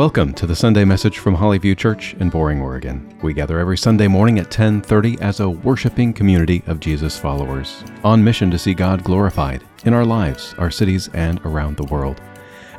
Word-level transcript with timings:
Welcome 0.00 0.32
to 0.36 0.46
the 0.46 0.56
Sunday 0.56 0.86
message 0.86 1.18
from 1.18 1.36
Hollyview 1.36 1.76
Church 1.76 2.14
in 2.20 2.30
Boring, 2.30 2.62
Oregon. 2.62 3.14
We 3.20 3.34
gather 3.34 3.58
every 3.58 3.76
Sunday 3.76 4.08
morning 4.08 4.38
at 4.38 4.50
10:30 4.50 5.20
as 5.20 5.40
a 5.40 5.50
worshiping 5.50 6.14
community 6.14 6.62
of 6.66 6.80
Jesus 6.80 7.18
followers, 7.18 7.84
on 8.02 8.24
mission 8.24 8.50
to 8.50 8.58
see 8.58 8.72
God 8.72 9.04
glorified 9.04 9.62
in 9.84 9.92
our 9.92 10.06
lives, 10.06 10.54
our 10.56 10.70
cities, 10.70 11.10
and 11.12 11.38
around 11.44 11.76
the 11.76 11.84
world. 11.92 12.18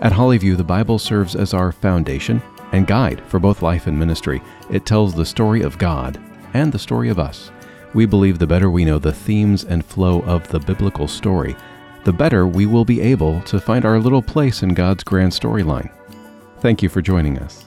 At 0.02 0.14
Hollyview, 0.14 0.58
the 0.58 0.64
Bible 0.64 0.98
serves 0.98 1.36
as 1.36 1.54
our 1.54 1.72
foundation 1.72 2.42
and 2.72 2.88
guide 2.88 3.22
for 3.28 3.40
both 3.40 3.62
life 3.62 3.86
and 3.86 4.00
ministry. 4.00 4.42
It 4.72 4.88
tells 4.88 5.14
the 5.14 5.24
story 5.24 5.62
of 5.62 5.78
God 5.78 6.18
and 6.56 6.72
the 6.72 6.80
story 6.80 7.10
of 7.10 7.20
us. 7.20 7.52
We 7.94 8.08
believe 8.08 8.40
the 8.40 8.48
better 8.48 8.72
we 8.72 8.84
know 8.84 8.98
the 8.98 9.14
themes 9.14 9.64
and 9.64 9.86
flow 9.86 10.22
of 10.22 10.48
the 10.48 10.60
biblical 10.60 11.08
story, 11.08 11.56
the 12.04 12.14
better 12.14 12.48
we 12.48 12.66
will 12.66 12.84
be 12.84 13.00
able 13.00 13.42
to 13.42 13.60
find 13.60 13.86
our 13.86 14.00
little 14.00 14.24
place 14.24 14.64
in 14.64 14.70
God's 14.70 15.04
grand 15.04 15.34
storyline. 15.34 15.92
Thank 16.62 16.84
you 16.84 16.90
for 16.90 17.02
joining 17.02 17.40
us. 17.40 17.66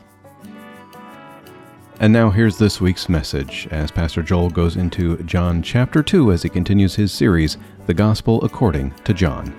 And 1.99 2.13
now 2.13 2.31
here's 2.31 2.59
this 2.59 2.81
week's 2.81 3.09
message 3.09 3.67
as 3.73 3.91
Pastor 3.91 4.23
Joel 4.23 4.51
goes 4.51 4.77
into 4.77 5.17
John 5.25 5.65
chapter 5.65 6.01
2 6.01 6.31
as 6.31 6.45
he 6.45 6.49
continues 6.49 6.95
his 6.95 7.11
series, 7.11 7.57
The 7.87 7.95
Gospel 7.95 8.45
According 8.45 8.95
to 9.03 9.13
John. 9.13 9.53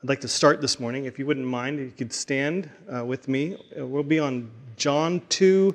I'd 0.00 0.08
like 0.08 0.20
to 0.20 0.28
start 0.28 0.60
this 0.60 0.78
morning. 0.78 1.06
If 1.06 1.18
you 1.18 1.26
wouldn't 1.26 1.46
mind, 1.46 1.80
you 1.80 1.90
could 1.90 2.12
stand 2.12 2.70
uh, 2.88 3.04
with 3.04 3.26
me. 3.26 3.56
Uh, 3.76 3.84
we'll 3.84 4.04
be 4.04 4.20
on 4.20 4.48
John 4.76 5.22
2, 5.28 5.74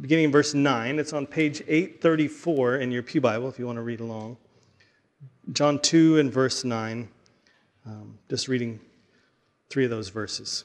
beginning 0.00 0.24
in 0.24 0.32
verse 0.32 0.52
9. 0.52 0.98
It's 0.98 1.12
on 1.12 1.28
page 1.28 1.62
834 1.68 2.78
in 2.78 2.90
your 2.90 3.04
Pew 3.04 3.20
Bible 3.20 3.48
if 3.48 3.56
you 3.56 3.66
want 3.66 3.76
to 3.76 3.82
read 3.82 4.00
along. 4.00 4.36
John 5.52 5.78
2 5.78 6.18
and 6.18 6.32
verse 6.32 6.64
9. 6.64 7.08
Um, 7.86 8.18
just 8.30 8.48
reading 8.48 8.80
three 9.68 9.84
of 9.84 9.90
those 9.90 10.08
verses. 10.08 10.64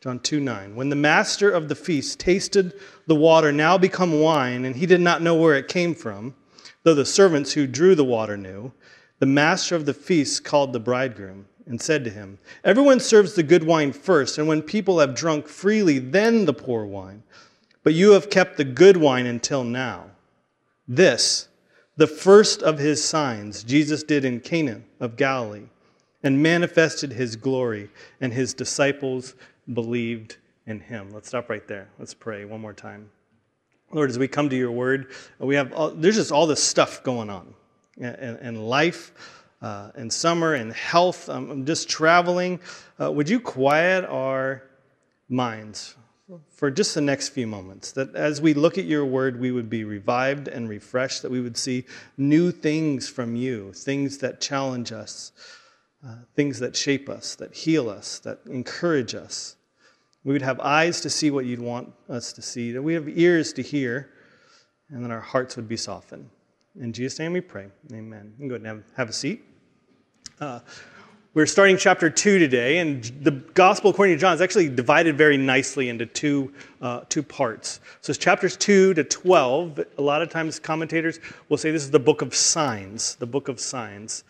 John 0.00 0.18
2 0.18 0.40
9. 0.40 0.74
When 0.76 0.88
the 0.88 0.96
master 0.96 1.50
of 1.50 1.68
the 1.68 1.74
feast 1.74 2.20
tasted 2.20 2.74
the 3.06 3.14
water 3.14 3.52
now 3.52 3.76
become 3.76 4.20
wine, 4.20 4.64
and 4.64 4.76
he 4.76 4.86
did 4.86 5.00
not 5.00 5.22
know 5.22 5.34
where 5.34 5.54
it 5.54 5.68
came 5.68 5.94
from, 5.94 6.34
though 6.82 6.94
the 6.94 7.04
servants 7.04 7.52
who 7.52 7.66
drew 7.66 7.94
the 7.94 8.04
water 8.04 8.36
knew, 8.36 8.72
the 9.18 9.26
master 9.26 9.76
of 9.76 9.86
the 9.86 9.94
feast 9.94 10.44
called 10.44 10.72
the 10.72 10.80
bridegroom 10.80 11.46
and 11.66 11.80
said 11.80 12.04
to 12.04 12.10
him, 12.10 12.38
Everyone 12.64 13.00
serves 13.00 13.34
the 13.34 13.42
good 13.42 13.64
wine 13.64 13.92
first, 13.92 14.38
and 14.38 14.46
when 14.46 14.62
people 14.62 15.00
have 15.00 15.14
drunk 15.14 15.48
freely, 15.48 15.98
then 15.98 16.44
the 16.44 16.52
poor 16.52 16.84
wine. 16.84 17.22
But 17.82 17.94
you 17.94 18.12
have 18.12 18.30
kept 18.30 18.56
the 18.56 18.64
good 18.64 18.96
wine 18.96 19.26
until 19.26 19.64
now. 19.64 20.10
This 20.86 21.48
the 21.96 22.06
first 22.06 22.62
of 22.62 22.78
his 22.78 23.02
signs 23.02 23.62
Jesus 23.62 24.02
did 24.02 24.24
in 24.24 24.40
Cana 24.40 24.80
of 25.00 25.16
Galilee 25.16 25.68
and 26.22 26.42
manifested 26.42 27.12
his 27.12 27.36
glory, 27.36 27.90
and 28.20 28.32
his 28.32 28.54
disciples 28.54 29.34
believed 29.72 30.38
in 30.66 30.80
him. 30.80 31.10
Let's 31.10 31.28
stop 31.28 31.50
right 31.50 31.66
there. 31.68 31.88
Let's 31.98 32.14
pray 32.14 32.46
one 32.46 32.60
more 32.60 32.72
time. 32.72 33.10
Lord, 33.92 34.10
as 34.10 34.18
we 34.18 34.26
come 34.26 34.48
to 34.48 34.56
your 34.56 34.72
word, 34.72 35.12
we 35.38 35.54
have 35.54 35.72
all, 35.72 35.90
there's 35.90 36.16
just 36.16 36.32
all 36.32 36.46
this 36.46 36.62
stuff 36.62 37.02
going 37.02 37.28
on 37.28 37.54
in, 37.98 38.66
life, 38.66 39.12
uh, 39.60 39.90
in 39.96 40.10
summer, 40.10 40.54
in 40.54 40.70
health. 40.70 41.28
I'm 41.28 41.66
just 41.66 41.88
traveling. 41.88 42.58
Uh, 43.00 43.12
would 43.12 43.28
you 43.28 43.38
quiet 43.38 44.04
our 44.06 44.64
minds 45.28 45.94
for 46.50 46.70
just 46.70 46.94
the 46.94 47.00
next 47.00 47.30
few 47.30 47.46
moments. 47.46 47.92
That 47.92 48.14
as 48.14 48.40
we 48.40 48.54
look 48.54 48.78
at 48.78 48.84
your 48.84 49.04
word, 49.04 49.40
we 49.40 49.50
would 49.50 49.68
be 49.68 49.84
revived 49.84 50.48
and 50.48 50.68
refreshed, 50.68 51.22
that 51.22 51.30
we 51.30 51.40
would 51.40 51.56
see 51.56 51.84
new 52.16 52.50
things 52.50 53.08
from 53.08 53.36
you, 53.36 53.72
things 53.72 54.18
that 54.18 54.40
challenge 54.40 54.92
us, 54.92 55.32
uh, 56.06 56.16
things 56.36 56.58
that 56.58 56.76
shape 56.76 57.08
us, 57.08 57.34
that 57.36 57.54
heal 57.54 57.88
us, 57.88 58.18
that 58.20 58.40
encourage 58.46 59.14
us. 59.14 59.56
We 60.24 60.32
would 60.32 60.42
have 60.42 60.60
eyes 60.60 61.00
to 61.02 61.10
see 61.10 61.30
what 61.30 61.44
you'd 61.44 61.60
want 61.60 61.92
us 62.08 62.32
to 62.34 62.42
see, 62.42 62.72
that 62.72 62.82
we 62.82 62.94
have 62.94 63.08
ears 63.08 63.52
to 63.54 63.62
hear, 63.62 64.10
and 64.88 65.02
then 65.04 65.10
our 65.10 65.20
hearts 65.20 65.56
would 65.56 65.68
be 65.68 65.76
softened. 65.76 66.28
In 66.80 66.92
Jesus' 66.92 67.18
name 67.18 67.32
we 67.32 67.40
pray. 67.40 67.68
Amen. 67.92 68.32
You 68.32 68.38
can 68.38 68.48
go 68.48 68.54
ahead 68.54 68.66
and 68.66 68.76
have, 68.78 68.96
have 68.96 69.08
a 69.08 69.12
seat. 69.12 69.44
Uh, 70.40 70.60
we're 71.34 71.46
starting 71.46 71.76
chapter 71.76 72.08
2 72.08 72.38
today, 72.38 72.78
and 72.78 73.02
the 73.22 73.32
Gospel 73.32 73.90
according 73.90 74.14
to 74.14 74.20
John 74.20 74.34
is 74.34 74.40
actually 74.40 74.68
divided 74.68 75.18
very 75.18 75.36
nicely 75.36 75.88
into 75.88 76.06
two, 76.06 76.52
uh, 76.80 77.00
two 77.08 77.24
parts. 77.24 77.80
So 78.02 78.12
it's 78.12 78.18
chapters 78.18 78.56
2 78.56 78.94
to 78.94 79.02
12. 79.02 79.80
A 79.98 80.02
lot 80.02 80.22
of 80.22 80.30
times 80.30 80.60
commentators 80.60 81.18
will 81.48 81.56
say 81.56 81.72
this 81.72 81.82
is 81.82 81.90
the 81.90 81.98
book 81.98 82.22
of 82.22 82.36
signs, 82.36 83.16
the 83.16 83.26
book 83.26 83.48
of 83.48 83.58
signs. 83.58 84.22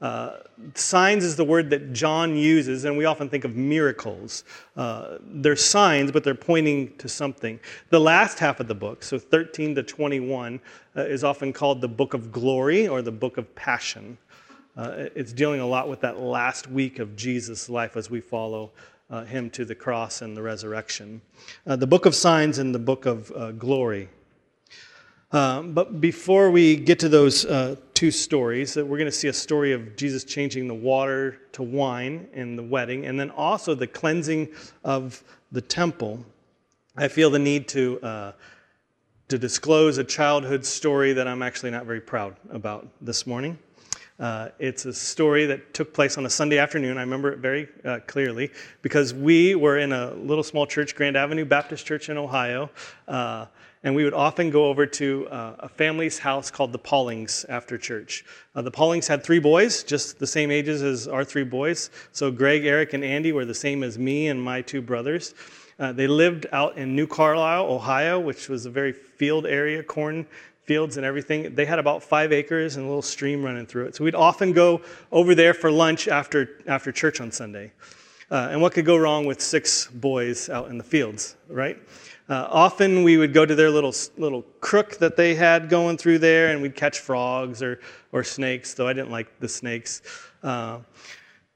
Uh, 0.00 0.38
signs 0.74 1.24
is 1.24 1.34
the 1.34 1.44
word 1.44 1.68
that 1.70 1.92
John 1.92 2.36
uses, 2.36 2.84
and 2.84 2.96
we 2.96 3.06
often 3.06 3.28
think 3.28 3.44
of 3.44 3.56
miracles. 3.56 4.44
Uh, 4.76 5.18
they're 5.20 5.56
signs, 5.56 6.12
but 6.12 6.22
they're 6.22 6.34
pointing 6.36 6.96
to 6.98 7.08
something. 7.08 7.58
The 7.90 8.00
last 8.00 8.38
half 8.38 8.60
of 8.60 8.68
the 8.68 8.74
book, 8.74 9.02
so 9.02 9.18
13 9.18 9.74
to 9.74 9.82
21, 9.82 10.60
uh, 10.96 11.00
is 11.00 11.24
often 11.24 11.52
called 11.52 11.80
the 11.80 11.88
book 11.88 12.14
of 12.14 12.30
glory 12.30 12.86
or 12.86 13.02
the 13.02 13.10
book 13.10 13.36
of 13.36 13.52
passion. 13.56 14.16
Uh, 14.76 15.08
it's 15.14 15.32
dealing 15.32 15.60
a 15.60 15.66
lot 15.66 15.88
with 15.88 16.00
that 16.00 16.18
last 16.18 16.68
week 16.68 16.98
of 16.98 17.14
Jesus' 17.14 17.68
life 17.68 17.96
as 17.96 18.10
we 18.10 18.20
follow 18.20 18.70
uh, 19.10 19.24
him 19.24 19.50
to 19.50 19.64
the 19.64 19.74
cross 19.74 20.22
and 20.22 20.36
the 20.36 20.42
resurrection. 20.42 21.20
Uh, 21.66 21.76
the 21.76 21.86
book 21.86 22.06
of 22.06 22.14
signs 22.14 22.58
and 22.58 22.74
the 22.74 22.78
book 22.78 23.04
of 23.04 23.30
uh, 23.32 23.52
glory. 23.52 24.08
Um, 25.32 25.72
but 25.72 26.00
before 26.00 26.50
we 26.50 26.76
get 26.76 26.98
to 27.00 27.08
those 27.08 27.44
uh, 27.44 27.76
two 27.94 28.10
stories, 28.10 28.76
we're 28.76 28.84
going 28.84 29.04
to 29.04 29.10
see 29.10 29.28
a 29.28 29.32
story 29.32 29.72
of 29.72 29.96
Jesus 29.96 30.24
changing 30.24 30.68
the 30.68 30.74
water 30.74 31.38
to 31.52 31.62
wine 31.62 32.28
in 32.32 32.56
the 32.56 32.62
wedding, 32.62 33.06
and 33.06 33.18
then 33.18 33.30
also 33.30 33.74
the 33.74 33.86
cleansing 33.86 34.48
of 34.84 35.22
the 35.50 35.60
temple. 35.60 36.24
I 36.96 37.08
feel 37.08 37.30
the 37.30 37.38
need 37.38 37.68
to 37.68 38.00
uh, 38.02 38.32
to 39.28 39.38
disclose 39.38 39.96
a 39.96 40.04
childhood 40.04 40.66
story 40.66 41.14
that 41.14 41.26
I'm 41.26 41.42
actually 41.42 41.70
not 41.70 41.86
very 41.86 42.02
proud 42.02 42.36
about 42.50 42.86
this 43.00 43.26
morning. 43.26 43.58
Uh, 44.18 44.48
it's 44.58 44.84
a 44.84 44.92
story 44.92 45.46
that 45.46 45.74
took 45.74 45.92
place 45.92 46.18
on 46.18 46.26
a 46.26 46.30
Sunday 46.30 46.58
afternoon. 46.58 46.98
I 46.98 47.00
remember 47.00 47.32
it 47.32 47.38
very 47.38 47.68
uh, 47.84 48.00
clearly 48.06 48.50
because 48.82 49.14
we 49.14 49.54
were 49.54 49.78
in 49.78 49.92
a 49.92 50.12
little 50.14 50.44
small 50.44 50.66
church, 50.66 50.94
Grand 50.94 51.16
Avenue 51.16 51.44
Baptist 51.44 51.86
Church 51.86 52.08
in 52.08 52.18
Ohio, 52.18 52.70
uh, 53.08 53.46
and 53.84 53.94
we 53.94 54.04
would 54.04 54.14
often 54.14 54.50
go 54.50 54.66
over 54.66 54.86
to 54.86 55.26
uh, 55.28 55.56
a 55.60 55.68
family's 55.68 56.18
house 56.18 56.50
called 56.50 56.72
the 56.72 56.78
Paulings 56.78 57.44
after 57.48 57.76
church. 57.76 58.24
Uh, 58.54 58.62
the 58.62 58.70
Paulings 58.70 59.08
had 59.08 59.24
three 59.24 59.40
boys, 59.40 59.82
just 59.82 60.18
the 60.18 60.26
same 60.26 60.50
ages 60.50 60.82
as 60.82 61.08
our 61.08 61.24
three 61.24 61.42
boys. 61.42 61.90
So 62.12 62.30
Greg, 62.30 62.64
Eric, 62.64 62.92
and 62.92 63.02
Andy 63.02 63.32
were 63.32 63.44
the 63.44 63.54
same 63.54 63.82
as 63.82 63.98
me 63.98 64.28
and 64.28 64.40
my 64.40 64.62
two 64.62 64.82
brothers. 64.82 65.34
Uh, 65.78 65.90
they 65.90 66.06
lived 66.06 66.46
out 66.52 66.76
in 66.76 66.94
New 66.94 67.08
Carlisle, 67.08 67.64
Ohio, 67.64 68.20
which 68.20 68.48
was 68.48 68.66
a 68.66 68.70
very 68.70 68.92
field 68.92 69.46
area, 69.46 69.82
corn 69.82 70.26
fields 70.64 70.96
and 70.96 71.04
everything. 71.04 71.54
They 71.54 71.64
had 71.64 71.78
about 71.78 72.02
five 72.02 72.32
acres 72.32 72.76
and 72.76 72.84
a 72.84 72.88
little 72.88 73.02
stream 73.02 73.44
running 73.44 73.66
through 73.66 73.86
it. 73.86 73.96
So 73.96 74.04
we'd 74.04 74.14
often 74.14 74.52
go 74.52 74.80
over 75.10 75.34
there 75.34 75.54
for 75.54 75.70
lunch 75.70 76.08
after, 76.08 76.60
after 76.66 76.92
church 76.92 77.20
on 77.20 77.32
Sunday. 77.32 77.72
Uh, 78.30 78.48
and 78.50 78.62
what 78.62 78.72
could 78.72 78.86
go 78.86 78.96
wrong 78.96 79.26
with 79.26 79.40
six 79.40 79.88
boys 79.88 80.48
out 80.48 80.70
in 80.70 80.78
the 80.78 80.84
fields, 80.84 81.36
right? 81.48 81.76
Uh, 82.28 82.46
often 82.50 83.02
we 83.02 83.18
would 83.18 83.34
go 83.34 83.44
to 83.44 83.54
their 83.54 83.68
little 83.68 83.94
little 84.16 84.42
crook 84.60 84.96
that 84.98 85.16
they 85.16 85.34
had 85.34 85.68
going 85.68 85.98
through 85.98 86.18
there, 86.18 86.48
and 86.48 86.62
we'd 86.62 86.74
catch 86.74 87.00
frogs 87.00 87.62
or 87.62 87.80
or 88.12 88.24
snakes. 88.24 88.72
Though 88.72 88.88
I 88.88 88.94
didn't 88.94 89.10
like 89.10 89.38
the 89.40 89.48
snakes. 89.48 90.00
Uh, 90.42 90.78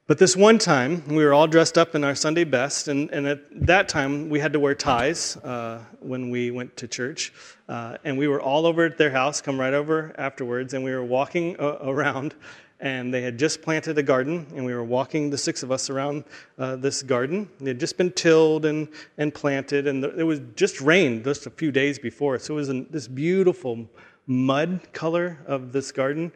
but 0.07 0.19
this 0.19 0.37
one 0.37 0.59
time, 0.59 1.03
we 1.09 1.25
were 1.25 1.33
all 1.33 1.49
dressed 1.49 1.79
up 1.79 1.95
in 1.95 2.05
our 2.05 2.15
Sunday 2.15 2.45
best, 2.45 2.89
and, 2.89 3.11
and 3.11 3.27
at 3.27 3.41
that 3.67 3.89
time, 3.89 4.29
we 4.29 4.39
had 4.39 4.53
to 4.53 4.61
wear 4.61 4.75
ties 4.75 5.37
uh, 5.39 5.83
when 5.99 6.31
we 6.31 6.53
went 6.53 6.77
to 6.77 6.87
church. 6.87 7.33
Uh, 7.69 7.97
and 8.05 8.17
we 8.17 8.29
were 8.29 8.41
all 8.41 8.65
over 8.67 8.85
at 8.85 8.97
their 8.97 9.11
house, 9.11 9.41
come 9.41 9.59
right 9.59 9.75
over 9.75 10.15
afterwards, 10.19 10.75
and 10.75 10.85
we 10.85 10.93
were 10.93 11.05
walking 11.05 11.59
uh, 11.59 11.79
around, 11.83 12.35
and 12.79 13.13
they 13.13 13.23
had 13.23 13.39
just 13.39 13.61
planted 13.61 13.99
a 13.99 14.03
garden, 14.03 14.47
and 14.55 14.65
we 14.65 14.73
were 14.73 14.85
walking, 14.85 15.31
the 15.31 15.39
six 15.39 15.63
of 15.63 15.73
us, 15.73 15.91
around 15.91 16.25
uh, 16.59 16.77
this 16.77 17.03
garden. 17.03 17.49
It 17.61 17.67
had 17.67 17.81
just 17.81 17.97
been 17.97 18.13
tilled 18.13 18.67
and, 18.67 18.89
and 19.19 19.35
planted, 19.35 19.89
and 19.89 20.05
it 20.05 20.23
was 20.23 20.41
just 20.55 20.81
rained 20.81 21.25
just 21.25 21.47
a 21.47 21.51
few 21.51 21.73
days 21.73 21.99
before. 21.99 22.39
So 22.39 22.55
it 22.55 22.57
was 22.57 22.69
an, 22.69 22.87
this 22.91 23.09
beautiful 23.09 23.89
mud 24.27 24.81
color 24.93 25.39
of 25.47 25.73
this 25.73 25.91
garden, 25.91 26.31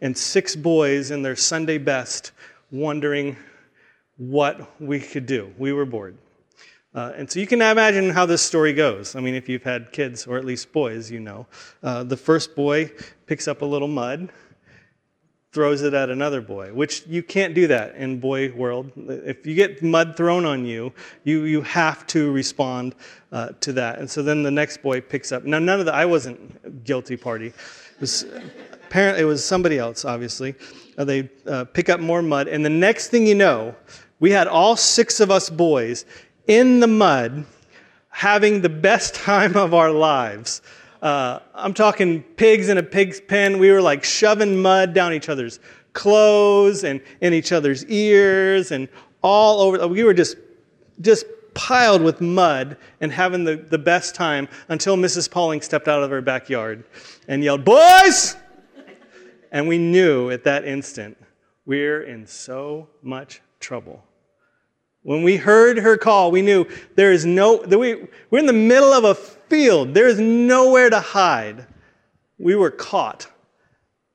and 0.00 0.16
six 0.16 0.56
boys 0.56 1.12
in 1.12 1.22
their 1.22 1.36
Sunday 1.36 1.78
best 1.78 2.32
wondering 2.72 3.36
what 4.16 4.80
we 4.80 4.98
could 4.98 5.26
do. 5.26 5.52
We 5.58 5.72
were 5.72 5.86
bored. 5.86 6.16
Uh, 6.94 7.12
and 7.16 7.30
so 7.30 7.40
you 7.40 7.46
can 7.46 7.62
imagine 7.62 8.10
how 8.10 8.26
this 8.26 8.42
story 8.42 8.72
goes. 8.72 9.16
I 9.16 9.20
mean, 9.20 9.34
if 9.34 9.48
you've 9.48 9.62
had 9.62 9.92
kids, 9.92 10.26
or 10.26 10.36
at 10.36 10.44
least 10.44 10.72
boys, 10.72 11.10
you 11.10 11.20
know. 11.20 11.46
Uh, 11.82 12.04
the 12.04 12.16
first 12.16 12.54
boy 12.54 12.92
picks 13.26 13.48
up 13.48 13.62
a 13.62 13.64
little 13.64 13.88
mud, 13.88 14.30
throws 15.52 15.82
it 15.82 15.92
at 15.92 16.08
another 16.08 16.40
boy, 16.40 16.72
which 16.72 17.06
you 17.06 17.22
can't 17.22 17.54
do 17.54 17.66
that 17.66 17.94
in 17.94 18.18
boy 18.18 18.50
world. 18.52 18.90
If 18.96 19.46
you 19.46 19.54
get 19.54 19.82
mud 19.82 20.16
thrown 20.16 20.46
on 20.46 20.64
you, 20.64 20.92
you, 21.24 21.44
you 21.44 21.60
have 21.62 22.06
to 22.08 22.32
respond 22.32 22.94
uh, 23.30 23.50
to 23.60 23.72
that. 23.74 23.98
And 23.98 24.10
so 24.10 24.22
then 24.22 24.42
the 24.42 24.50
next 24.50 24.82
boy 24.82 25.00
picks 25.00 25.30
up. 25.30 25.44
Now, 25.44 25.58
none 25.58 25.80
of 25.80 25.86
the, 25.86 25.94
I 25.94 26.06
wasn't 26.06 26.84
guilty 26.84 27.16
party. 27.16 27.52
Was, 28.00 28.24
apparently 28.72 29.22
it 29.22 29.26
was 29.26 29.44
somebody 29.44 29.78
else, 29.78 30.04
obviously. 30.04 30.54
Uh, 30.96 31.04
they 31.04 31.30
uh, 31.46 31.64
pick 31.64 31.88
up 31.88 32.00
more 32.00 32.22
mud, 32.22 32.48
and 32.48 32.64
the 32.64 32.70
next 32.70 33.08
thing 33.08 33.26
you 33.26 33.34
know, 33.34 33.74
we 34.20 34.30
had 34.30 34.46
all 34.46 34.76
six 34.76 35.20
of 35.20 35.30
us 35.30 35.50
boys 35.50 36.04
in 36.46 36.80
the 36.80 36.86
mud 36.86 37.44
having 38.08 38.60
the 38.60 38.68
best 38.68 39.14
time 39.28 39.56
of 39.56 39.74
our 39.74 39.90
lives. 39.90 40.62
Uh, 41.00 41.40
I'm 41.54 41.74
talking 41.74 42.22
pigs 42.22 42.68
in 42.68 42.78
a 42.78 42.82
pig's 42.82 43.20
pen. 43.20 43.58
We 43.58 43.72
were 43.72 43.82
like 43.82 44.04
shoving 44.04 44.62
mud 44.62 44.94
down 44.94 45.12
each 45.12 45.28
other's 45.28 45.58
clothes 45.92 46.84
and 46.84 47.00
in 47.20 47.34
each 47.34 47.52
other's 47.52 47.84
ears 47.86 48.70
and 48.70 48.88
all 49.20 49.60
over. 49.60 49.88
We 49.88 50.04
were 50.04 50.14
just, 50.14 50.36
just 51.00 51.26
piled 51.54 52.02
with 52.02 52.20
mud 52.20 52.76
and 53.00 53.12
having 53.12 53.44
the, 53.44 53.56
the 53.56 53.78
best 53.78 54.14
time 54.14 54.48
until 54.68 54.96
Mrs. 54.96 55.30
Pauling 55.30 55.60
stepped 55.60 55.88
out 55.88 56.02
of 56.02 56.10
her 56.10 56.22
backyard 56.22 56.84
and 57.28 57.42
yelled, 57.42 57.64
Boys! 57.64 58.36
And 59.50 59.68
we 59.68 59.76
knew 59.76 60.30
at 60.30 60.44
that 60.44 60.64
instant, 60.64 61.18
we're 61.66 62.04
in 62.04 62.26
so 62.26 62.88
much 63.02 63.42
trouble. 63.60 64.02
When 65.02 65.22
we 65.22 65.36
heard 65.36 65.78
her 65.78 65.96
call, 65.96 66.30
we 66.30 66.42
knew 66.42 66.66
there 66.94 67.12
is 67.12 67.26
no, 67.26 67.56
we, 67.56 68.06
we're 68.30 68.38
in 68.38 68.46
the 68.46 68.52
middle 68.52 68.92
of 68.92 69.04
a 69.04 69.14
field. 69.14 69.94
There 69.94 70.06
is 70.06 70.20
nowhere 70.20 70.90
to 70.90 71.00
hide. 71.00 71.66
We 72.38 72.54
were 72.54 72.70
caught. 72.70 73.26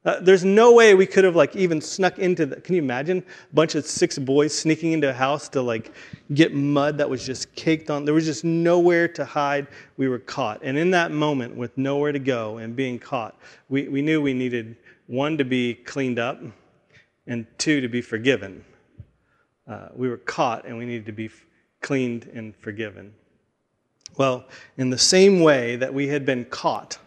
Uh, 0.07 0.22
there's 0.22 0.45
no 0.45 0.72
way 0.72 0.95
we 0.95 1.06
could 1.06 1.25
have 1.25 1.36
like 1.36 1.54
even 1.54 1.81
snuck 1.81 2.18
into 2.18 2.45
the, 2.45 2.62
can 2.62 2.75
you 2.75 2.81
imagine 2.81 3.18
a 3.18 3.54
bunch 3.54 3.75
of 3.75 3.86
six 3.86 4.18
boys 4.18 4.57
sneaking 4.57 4.94
into 4.94 5.10
a 5.10 5.13
house 5.13 5.50
to 5.50 5.62
like 5.62 5.92
get 6.34 6.54
mud 6.54 6.98
that 6.98 7.10
was 7.10 7.25
just 7.25 7.54
caked 7.56 7.90
on 7.90 8.06
there 8.06 8.13
was 8.13 8.24
just 8.24 8.45
nowhere 8.45 9.10
to 9.10 9.25
hide 9.25 9.68
we 9.98 10.07
were 10.07 10.19
caught 10.19 10.62
and 10.63 10.78
in 10.78 10.92
that 10.92 11.12
moment 11.12 11.54
with 11.54 11.78
nowhere 11.78 12.13
to 12.13 12.19
go 12.19 12.57
and 12.60 12.74
being 12.74 12.98
caught 12.98 13.38
we, 13.68 13.90
we 13.90 14.01
knew 14.01 14.22
we 14.22 14.33
needed 14.33 14.78
one 15.07 15.38
to 15.38 15.44
be 15.44 15.74
cleaned 15.74 16.19
up 16.19 16.42
and 17.25 17.45
two 17.57 17.81
to 17.81 17.90
be 17.90 18.01
forgiven 18.01 18.63
uh, 19.68 19.90
we 19.96 20.08
were 20.08 20.18
caught 20.18 20.66
and 20.66 20.78
we 20.78 20.86
needed 20.86 21.06
to 21.06 21.12
be 21.12 21.30
cleaned 21.81 22.30
and 22.34 22.56
forgiven. 22.56 23.14
Well, 24.18 24.46
in 24.78 24.90
the 24.90 24.98
same 24.98 25.42
way 25.42 25.75
that 25.75 25.94
we 25.94 26.08
had 26.08 26.25
been 26.25 26.46
caught 26.46 26.98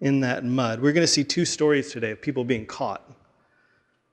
in 0.00 0.20
that 0.20 0.44
mud, 0.44 0.80
we're 0.80 0.92
going 0.92 1.06
to 1.06 1.12
see 1.12 1.24
two 1.24 1.44
stories 1.44 1.92
today 1.92 2.10
of 2.10 2.20
people 2.20 2.44
being 2.44 2.66
caught. 2.66 3.02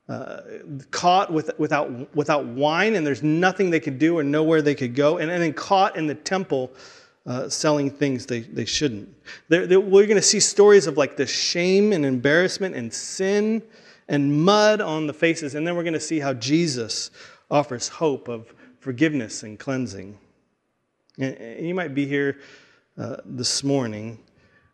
Uh, 0.10 0.42
caught 0.90 1.34
with, 1.34 1.52
without, 1.58 2.16
without 2.16 2.46
wine, 2.46 2.96
and 2.96 3.06
there's 3.06 3.24
nothing 3.24 3.70
they 3.70 3.80
could 3.80 4.00
do 4.00 4.18
or 4.18 4.24
nowhere 4.24 4.62
they 4.62 4.76
could 4.76 4.96
go, 4.96 5.18
and, 5.18 5.30
and 5.30 5.44
then 5.44 5.52
caught 5.54 5.98
in 5.98 6.08
the 6.08 6.16
temple 6.16 6.72
uh, 7.26 7.50
selling 7.50 7.90
things 7.90 8.26
they, 8.26 8.40
they 8.40 8.64
shouldn't. 8.64 9.10
They're, 9.50 9.68
they're, 9.68 9.82
we're 9.82 10.06
going 10.06 10.16
to 10.16 10.22
see 10.22 10.40
stories 10.40 10.88
of 10.88 10.98
like 10.98 11.18
the 11.18 11.26
shame 11.26 11.92
and 11.92 12.06
embarrassment 12.06 12.74
and 12.74 12.94
sin 12.94 13.62
and 14.08 14.46
mud 14.46 14.80
on 14.80 15.08
the 15.08 15.14
faces, 15.14 15.56
and 15.56 15.68
then 15.68 15.76
we're 15.76 15.84
going 15.84 15.94
to 15.94 16.00
see 16.00 16.20
how 16.20 16.34
Jesus 16.34 17.12
offers 17.50 17.88
hope 17.88 18.28
of 18.28 18.54
forgiveness 18.80 19.44
and 19.44 19.58
cleansing. 19.60 20.18
And 21.18 21.66
you 21.66 21.74
might 21.74 21.96
be 21.96 22.06
here 22.06 22.40
uh, 22.98 23.18
this 23.26 23.64
morning 23.64 24.20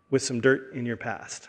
with 0.10 0.22
some 0.22 0.42
dirt 0.42 0.74
in 0.74 0.86
your 0.86 0.98
past. 0.98 1.48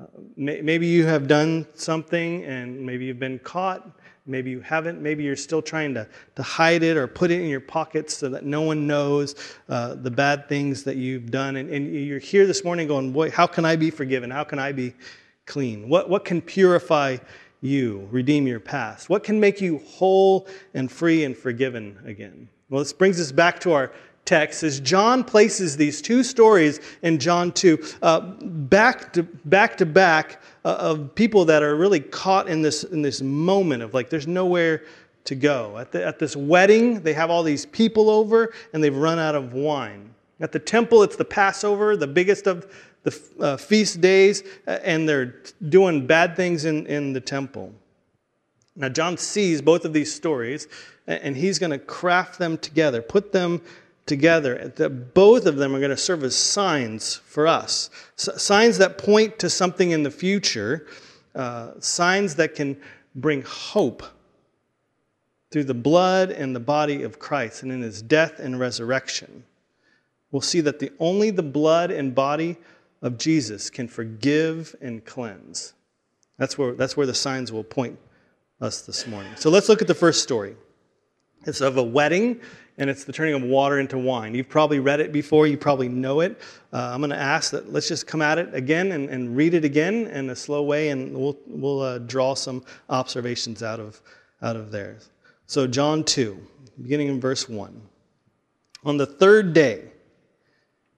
Uh, 0.00 0.04
may, 0.36 0.60
maybe 0.60 0.86
you 0.86 1.06
have 1.06 1.26
done 1.26 1.66
something 1.74 2.44
and 2.44 2.84
maybe 2.84 3.06
you've 3.06 3.18
been 3.18 3.38
caught. 3.38 3.88
Maybe 4.26 4.50
you 4.50 4.60
haven't. 4.60 5.00
Maybe 5.00 5.24
you're 5.24 5.36
still 5.36 5.62
trying 5.62 5.94
to, 5.94 6.08
to 6.34 6.42
hide 6.42 6.82
it 6.82 6.96
or 6.96 7.06
put 7.06 7.30
it 7.30 7.40
in 7.40 7.48
your 7.48 7.60
pockets 7.60 8.16
so 8.16 8.28
that 8.28 8.44
no 8.44 8.62
one 8.62 8.86
knows 8.86 9.34
uh, 9.68 9.94
the 9.94 10.10
bad 10.10 10.48
things 10.48 10.82
that 10.84 10.96
you've 10.96 11.30
done. 11.30 11.56
And, 11.56 11.70
and 11.70 11.94
you're 11.94 12.18
here 12.18 12.46
this 12.46 12.64
morning 12.64 12.88
going, 12.88 13.12
Boy, 13.12 13.30
how 13.30 13.46
can 13.46 13.64
I 13.64 13.76
be 13.76 13.90
forgiven? 13.90 14.30
How 14.30 14.44
can 14.44 14.58
I 14.58 14.72
be 14.72 14.94
clean? 15.46 15.88
What, 15.88 16.10
what 16.10 16.24
can 16.24 16.42
purify 16.42 17.18
you, 17.60 18.08
redeem 18.10 18.46
your 18.46 18.60
past? 18.60 19.08
What 19.08 19.24
can 19.24 19.40
make 19.40 19.60
you 19.60 19.78
whole 19.78 20.46
and 20.74 20.90
free 20.90 21.24
and 21.24 21.36
forgiven 21.36 21.98
again? 22.04 22.48
Well, 22.68 22.80
this 22.80 22.92
brings 22.92 23.20
us 23.20 23.32
back 23.32 23.60
to 23.60 23.72
our 23.72 23.92
text 24.24 24.62
as 24.62 24.80
John 24.80 25.24
places 25.24 25.76
these 25.76 26.02
two 26.02 26.22
stories 26.22 26.80
in 27.02 27.18
John 27.18 27.52
2 27.52 27.78
uh, 28.02 28.20
back 28.20 29.12
to 29.14 29.22
back, 29.22 29.76
to 29.78 29.86
back 29.86 30.42
uh, 30.64 30.76
of 30.80 31.14
people 31.14 31.44
that 31.46 31.62
are 31.62 31.76
really 31.76 32.00
caught 32.00 32.48
in 32.48 32.60
this, 32.60 32.84
in 32.84 33.02
this 33.02 33.22
moment 33.22 33.82
of 33.82 33.94
like 33.94 34.10
there's 34.10 34.26
nowhere 34.26 34.82
to 35.24 35.34
go. 35.34 35.78
At, 35.78 35.92
the, 35.92 36.04
at 36.04 36.18
this 36.18 36.36
wedding, 36.36 37.00
they 37.02 37.12
have 37.12 37.30
all 37.30 37.42
these 37.42 37.66
people 37.66 38.10
over 38.10 38.52
and 38.72 38.82
they've 38.82 38.96
run 38.96 39.18
out 39.18 39.34
of 39.34 39.54
wine. 39.54 40.14
At 40.40 40.52
the 40.52 40.58
temple, 40.58 41.02
it's 41.02 41.16
the 41.16 41.24
Passover, 41.24 41.96
the 41.96 42.06
biggest 42.06 42.46
of 42.46 42.70
the 43.06 43.20
uh, 43.40 43.56
feast 43.56 44.00
days, 44.00 44.42
uh, 44.66 44.78
and 44.82 45.08
they're 45.08 45.36
doing 45.68 46.06
bad 46.06 46.34
things 46.34 46.64
in, 46.64 46.86
in 46.86 47.12
the 47.12 47.20
temple. 47.20 47.72
Now, 48.74 48.88
John 48.88 49.16
sees 49.16 49.62
both 49.62 49.84
of 49.84 49.92
these 49.92 50.12
stories, 50.12 50.66
and 51.06 51.36
he's 51.36 51.60
going 51.60 51.70
to 51.70 51.78
craft 51.78 52.38
them 52.38 52.58
together, 52.58 53.00
put 53.00 53.30
them 53.30 53.62
together. 54.06 54.72
That 54.74 55.14
Both 55.14 55.46
of 55.46 55.56
them 55.56 55.74
are 55.74 55.78
going 55.78 55.90
to 55.90 55.96
serve 55.96 56.24
as 56.24 56.34
signs 56.34 57.14
for 57.14 57.46
us 57.46 57.90
signs 58.16 58.78
that 58.78 58.98
point 58.98 59.38
to 59.38 59.48
something 59.48 59.92
in 59.92 60.02
the 60.02 60.10
future, 60.10 60.88
uh, 61.36 61.72
signs 61.78 62.34
that 62.34 62.56
can 62.56 62.76
bring 63.14 63.42
hope 63.42 64.02
through 65.52 65.64
the 65.64 65.74
blood 65.74 66.30
and 66.32 66.56
the 66.56 66.60
body 66.60 67.04
of 67.04 67.20
Christ 67.20 67.62
and 67.62 67.70
in 67.70 67.82
his 67.82 68.02
death 68.02 68.40
and 68.40 68.58
resurrection. 68.58 69.44
We'll 70.32 70.42
see 70.42 70.60
that 70.62 70.80
the, 70.80 70.90
only 70.98 71.30
the 71.30 71.44
blood 71.44 71.92
and 71.92 72.14
body 72.14 72.56
of 73.02 73.18
Jesus 73.18 73.70
can 73.70 73.88
forgive 73.88 74.74
and 74.80 75.04
cleanse. 75.04 75.74
That's 76.38 76.58
where, 76.58 76.72
that's 76.72 76.96
where 76.96 77.06
the 77.06 77.14
signs 77.14 77.52
will 77.52 77.64
point 77.64 77.98
us 78.60 78.82
this 78.82 79.06
morning. 79.06 79.32
So 79.36 79.50
let's 79.50 79.68
look 79.68 79.82
at 79.82 79.88
the 79.88 79.94
first 79.94 80.22
story. 80.22 80.56
It's 81.46 81.60
of 81.60 81.76
a 81.76 81.82
wedding, 81.82 82.40
and 82.78 82.90
it's 82.90 83.04
the 83.04 83.12
turning 83.12 83.34
of 83.34 83.42
water 83.42 83.78
into 83.78 83.98
wine. 83.98 84.34
You've 84.34 84.48
probably 84.48 84.80
read 84.80 85.00
it 85.00 85.12
before, 85.12 85.46
you 85.46 85.56
probably 85.56 85.88
know 85.88 86.20
it. 86.20 86.40
Uh, 86.72 86.90
I'm 86.92 87.00
going 87.00 87.10
to 87.10 87.16
ask 87.16 87.50
that 87.52 87.72
let's 87.72 87.88
just 87.88 88.06
come 88.06 88.20
at 88.20 88.38
it 88.38 88.54
again 88.54 88.92
and, 88.92 89.08
and, 89.08 89.36
read 89.36 89.54
it 89.54 89.64
again 89.64 90.08
in 90.08 90.30
a 90.30 90.36
slow 90.36 90.62
way, 90.62 90.90
and 90.90 91.16
we'll, 91.16 91.38
we'll 91.46 91.80
uh, 91.80 91.98
draw 91.98 92.34
some 92.34 92.64
observations 92.90 93.62
out 93.62 93.80
of, 93.80 94.00
out 94.42 94.56
of 94.56 94.70
there. 94.70 94.98
So, 95.46 95.66
John 95.66 96.02
2, 96.02 96.38
beginning 96.82 97.08
in 97.08 97.20
verse 97.20 97.48
1. 97.48 97.80
On 98.84 98.96
the 98.96 99.06
third 99.06 99.52
day, 99.52 99.84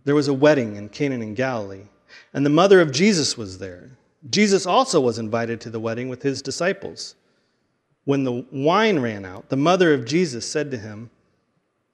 there 0.09 0.15
was 0.15 0.29
a 0.29 0.33
wedding 0.33 0.77
in 0.77 0.89
Cana 0.89 1.17
in 1.17 1.35
Galilee, 1.35 1.85
and 2.33 2.47
the 2.47 2.49
mother 2.49 2.81
of 2.81 2.93
Jesus 2.93 3.37
was 3.37 3.59
there. 3.59 3.91
Jesus 4.31 4.65
also 4.65 5.03
was 5.03 5.19
invited 5.19 5.61
to 5.61 5.69
the 5.69 5.79
wedding 5.79 6.09
with 6.09 6.23
his 6.23 6.41
disciples. 6.41 7.15
When 8.05 8.25
the 8.25 8.47
wine 8.51 9.01
ran 9.01 9.27
out, 9.27 9.51
the 9.51 9.59
mother 9.59 9.93
of 9.93 10.07
Jesus 10.07 10.51
said 10.51 10.71
to 10.71 10.79
him, 10.79 11.11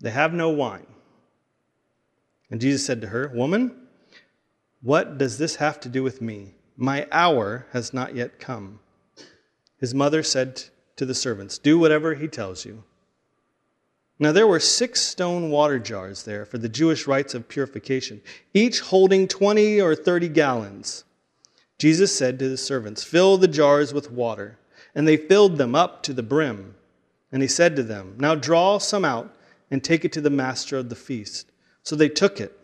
They 0.00 0.12
have 0.12 0.32
no 0.32 0.50
wine. 0.50 0.86
And 2.52 2.60
Jesus 2.60 2.86
said 2.86 3.00
to 3.00 3.08
her, 3.08 3.32
Woman, 3.34 3.74
what 4.80 5.18
does 5.18 5.36
this 5.36 5.56
have 5.56 5.80
to 5.80 5.88
do 5.88 6.04
with 6.04 6.22
me? 6.22 6.54
My 6.76 7.08
hour 7.10 7.66
has 7.72 7.92
not 7.92 8.14
yet 8.14 8.38
come. 8.38 8.78
His 9.78 9.92
mother 9.92 10.22
said 10.22 10.62
to 10.94 11.04
the 11.04 11.16
servants, 11.16 11.58
Do 11.58 11.80
whatever 11.80 12.14
he 12.14 12.28
tells 12.28 12.64
you. 12.64 12.84
Now 14.18 14.30
there 14.30 14.46
were 14.46 14.60
six 14.60 15.00
stone 15.00 15.50
water 15.50 15.80
jars 15.80 16.22
there 16.22 16.44
for 16.44 16.58
the 16.58 16.68
Jewish 16.68 17.08
rites 17.08 17.34
of 17.34 17.48
purification, 17.48 18.22
each 18.52 18.80
holding 18.80 19.26
20 19.26 19.80
or 19.80 19.96
30 19.96 20.28
gallons. 20.28 21.04
Jesus 21.78 22.16
said 22.16 22.38
to 22.38 22.48
the 22.48 22.56
servants, 22.56 23.02
Fill 23.02 23.36
the 23.38 23.48
jars 23.48 23.92
with 23.92 24.12
water. 24.12 24.58
And 24.94 25.08
they 25.08 25.16
filled 25.16 25.58
them 25.58 25.74
up 25.74 26.04
to 26.04 26.12
the 26.12 26.22
brim. 26.22 26.76
And 27.32 27.42
he 27.42 27.48
said 27.48 27.74
to 27.74 27.82
them, 27.82 28.14
Now 28.16 28.36
draw 28.36 28.78
some 28.78 29.04
out 29.04 29.34
and 29.68 29.82
take 29.82 30.04
it 30.04 30.12
to 30.12 30.20
the 30.20 30.30
master 30.30 30.78
of 30.78 30.88
the 30.88 30.94
feast. 30.94 31.50
So 31.82 31.96
they 31.96 32.08
took 32.08 32.40
it. 32.40 32.56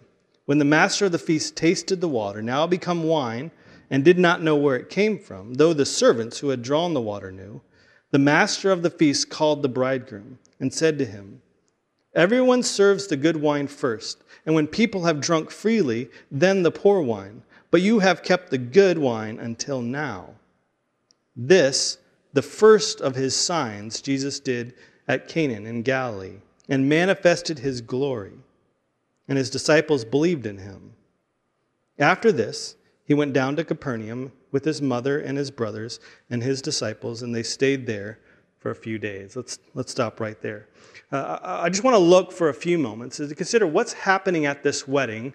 When 0.45 0.59
the 0.59 0.65
master 0.65 1.07
of 1.07 1.13
the 1.13 1.19
feast 1.19 1.57
tasted 1.57 2.01
the 2.01 2.09
water, 2.09 2.41
now 2.41 2.69
become 2.69 3.03
wine, 3.03 3.51
and 3.91 4.05
did 4.05 4.19
not 4.19 4.43
know 4.43 4.55
where 4.55 4.77
it 4.77 4.89
came 4.89 5.19
from, 5.19 5.55
though 5.55 5.73
the 5.73 5.85
servants 5.85 6.39
who 6.39 6.51
had 6.51 6.63
drawn 6.63 6.95
the 6.95 7.01
water 7.01 7.33
knew, 7.33 7.61
the 8.13 8.19
master 8.21 8.71
of 8.71 8.83
the 8.83 8.91
feast 8.91 9.29
called 9.29 9.63
the 9.63 9.69
bridegroom 9.69 10.39
and 10.61 10.73
said 10.73 10.99
to 10.99 11.05
him, 11.05 11.41
Everyone 12.15 12.63
serves 12.63 13.07
the 13.07 13.17
good 13.17 13.37
wine 13.37 13.67
first, 13.67 14.23
and 14.45 14.55
when 14.55 14.67
people 14.67 15.05
have 15.05 15.21
drunk 15.21 15.51
freely, 15.51 16.11
then 16.31 16.63
the 16.63 16.71
poor 16.71 17.01
wine. 17.01 17.43
But 17.71 17.83
you 17.83 18.01
have 18.01 18.23
kept 18.23 18.51
the 18.51 18.59
good 18.59 18.99
wine 18.99 19.39
until 19.39 19.81
now. 19.81 20.35
This, 21.37 21.99
the 22.33 22.43
first 22.43 23.01
of 23.01 23.15
his 23.15 23.35
signs, 23.35 24.03
Jesus 24.03 24.41
did 24.41 24.75
at 25.07 25.29
Cana 25.29 25.55
in 25.69 25.83
Galilee, 25.83 26.39
and 26.69 26.89
manifested 26.89 27.61
his 27.61 27.81
glory. 27.81 28.33
And 29.29 29.39
his 29.39 29.51
disciples 29.51 30.05
believed 30.05 30.47
in 30.47 30.59
him. 30.59 30.93
After 31.99 32.33
this, 32.33 32.75
he 33.05 33.15
went 33.15 33.33
down 33.33 33.55
to 33.57 33.65
Capernaum 33.65 34.33
with 34.51 34.65
his 34.65 34.83
mother 34.83 35.21
and 35.21 35.39
his 35.39 35.53
brothers 35.53 36.01
and 36.29 36.43
his 36.43 36.61
disciples, 36.61 37.23
and 37.23 37.33
they 37.35 37.45
stayed 37.45 37.87
there 37.87 38.19
for 38.61 38.71
a 38.71 38.75
few 38.75 38.99
days. 38.99 39.37
Let's, 39.37 39.59
let's 39.75 39.91
stop 39.91 40.21
right 40.21 40.41
there. 40.41 40.69
Uh, 41.11 41.39
I 41.43 41.69
just 41.69 41.83
want 41.83 41.95
to 41.95 41.99
look 41.99 42.31
for 42.31 42.49
a 42.49 42.55
few 42.55 42.79
moments 42.79 43.17
to 43.17 43.35
consider 43.35 43.67
what's 43.67 43.93
happening 43.93 44.47
at 44.47 44.63
this 44.63 44.87
wedding 44.87 45.35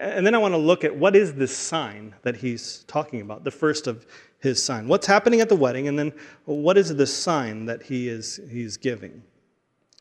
And 0.00 0.26
then 0.26 0.34
I 0.34 0.38
want 0.38 0.54
to 0.54 0.58
look 0.58 0.82
at 0.82 0.96
what 0.96 1.14
is 1.14 1.34
this 1.34 1.56
sign 1.56 2.14
that 2.22 2.36
he's 2.36 2.84
talking 2.88 3.20
about, 3.20 3.44
the 3.44 3.50
first 3.50 3.86
of 3.86 4.06
his 4.40 4.60
sign. 4.60 4.88
What's 4.88 5.06
happening 5.06 5.40
at 5.40 5.48
the 5.48 5.56
wedding, 5.56 5.86
and 5.86 5.96
then 5.98 6.12
what 6.46 6.76
is 6.76 6.94
the 6.94 7.06
sign 7.06 7.66
that 7.66 7.84
he 7.84 8.08
is 8.08 8.40
he's 8.50 8.76
giving? 8.76 9.22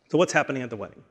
So, 0.09 0.17
what's 0.17 0.33
happening 0.33 0.63
at 0.63 0.69
the 0.71 0.77
wedding? 0.77 1.03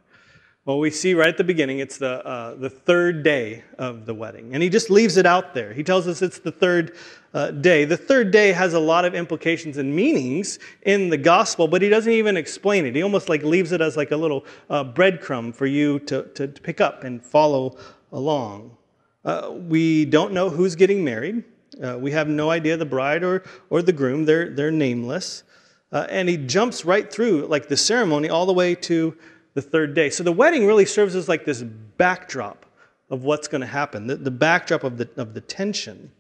Well, 0.65 0.79
we 0.79 0.91
see 0.91 1.13
right 1.15 1.27
at 1.27 1.39
the 1.39 1.45
beginning, 1.45 1.81
it's 1.81 1.99
the, 1.99 2.25
uh, 2.25 2.55
the 2.55 2.71
third 2.71 3.25
day 3.25 3.65
of 3.79 4.07
the 4.07 4.15
wedding. 4.15 4.55
And 4.55 4.63
he 4.63 4.69
just 4.69 4.91
leaves 4.91 5.17
it 5.17 5.27
out 5.27 5.55
there. 5.55 5.73
He 5.73 5.83
tells 5.83 6.07
us 6.07 6.23
it's 6.23 6.39
the 6.39 6.53
third 6.53 6.97
uh, 7.35 7.51
day. 7.51 7.85
The 7.85 7.97
third 7.97 8.31
day 8.31 8.53
has 8.53 8.73
a 8.73 8.79
lot 8.79 9.05
of 9.05 9.13
implications 9.13 9.77
and 9.77 9.95
meanings 9.97 10.61
in 10.83 11.09
the 11.09 11.17
gospel, 11.17 11.67
but 11.67 11.83
he 11.83 11.89
doesn't 11.89 12.13
even 12.13 12.37
explain 12.37 12.87
it. 12.87 12.95
He 12.95 13.03
almost 13.03 13.29
like 13.29 13.43
leaves 13.43 13.73
it 13.73 13.81
as 13.81 13.97
like 13.97 14.13
a 14.13 14.17
little 14.17 14.47
uh, 14.71 14.85
breadcrumb 14.85 15.53
for 15.53 15.67
you 15.67 15.99
to, 16.01 16.23
to, 16.35 16.47
to, 16.47 16.61
pick 16.61 16.81
up 16.81 17.03
and 17.03 17.25
follow 17.27 17.77
along. 18.13 18.77
Uh, 19.25 19.51
we 19.53 20.05
don't 20.05 20.33
know 20.33 20.49
who's 20.49 20.77
getting 20.77 21.03
married. 21.03 21.43
Uh, 21.83 21.99
we 21.99 22.13
have 22.13 22.29
no 22.29 22.51
idea 22.51 22.77
the 22.77 22.87
bride 22.87 23.25
or, 23.25 23.43
or 23.69 23.83
the 23.83 23.93
groom. 23.93 24.27
They're, 24.27 24.51
they're 24.51 24.71
nameless. 24.71 25.43
Uh, 25.91 26.07
and 26.09 26.29
he 26.29 26.37
jumps 26.37 26.85
right 26.85 27.13
through 27.13 27.47
like 27.47 27.67
the 27.67 27.77
ceremony 27.77 28.31
all 28.31 28.47
the 28.47 28.53
way 28.53 28.77
to 28.77 29.17
the 29.55 29.63
third 29.63 29.95
day. 29.95 30.11
So 30.11 30.23
the 30.23 30.33
wedding 30.33 30.67
really 30.67 30.87
serves 30.87 31.15
as 31.15 31.29
like 31.29 31.45
this 31.45 31.63
backdrop 31.63 32.67
of 33.11 33.25
what's 33.25 33.49
going 33.49 33.61
to 33.61 33.67
happen, 33.67 34.07
the, 34.07 34.17
the 34.17 34.31
backdrop 34.31 34.85
of 34.85 34.97
the, 34.97 35.09
of 35.17 35.35
the 35.35 35.41
tension. 35.41 36.11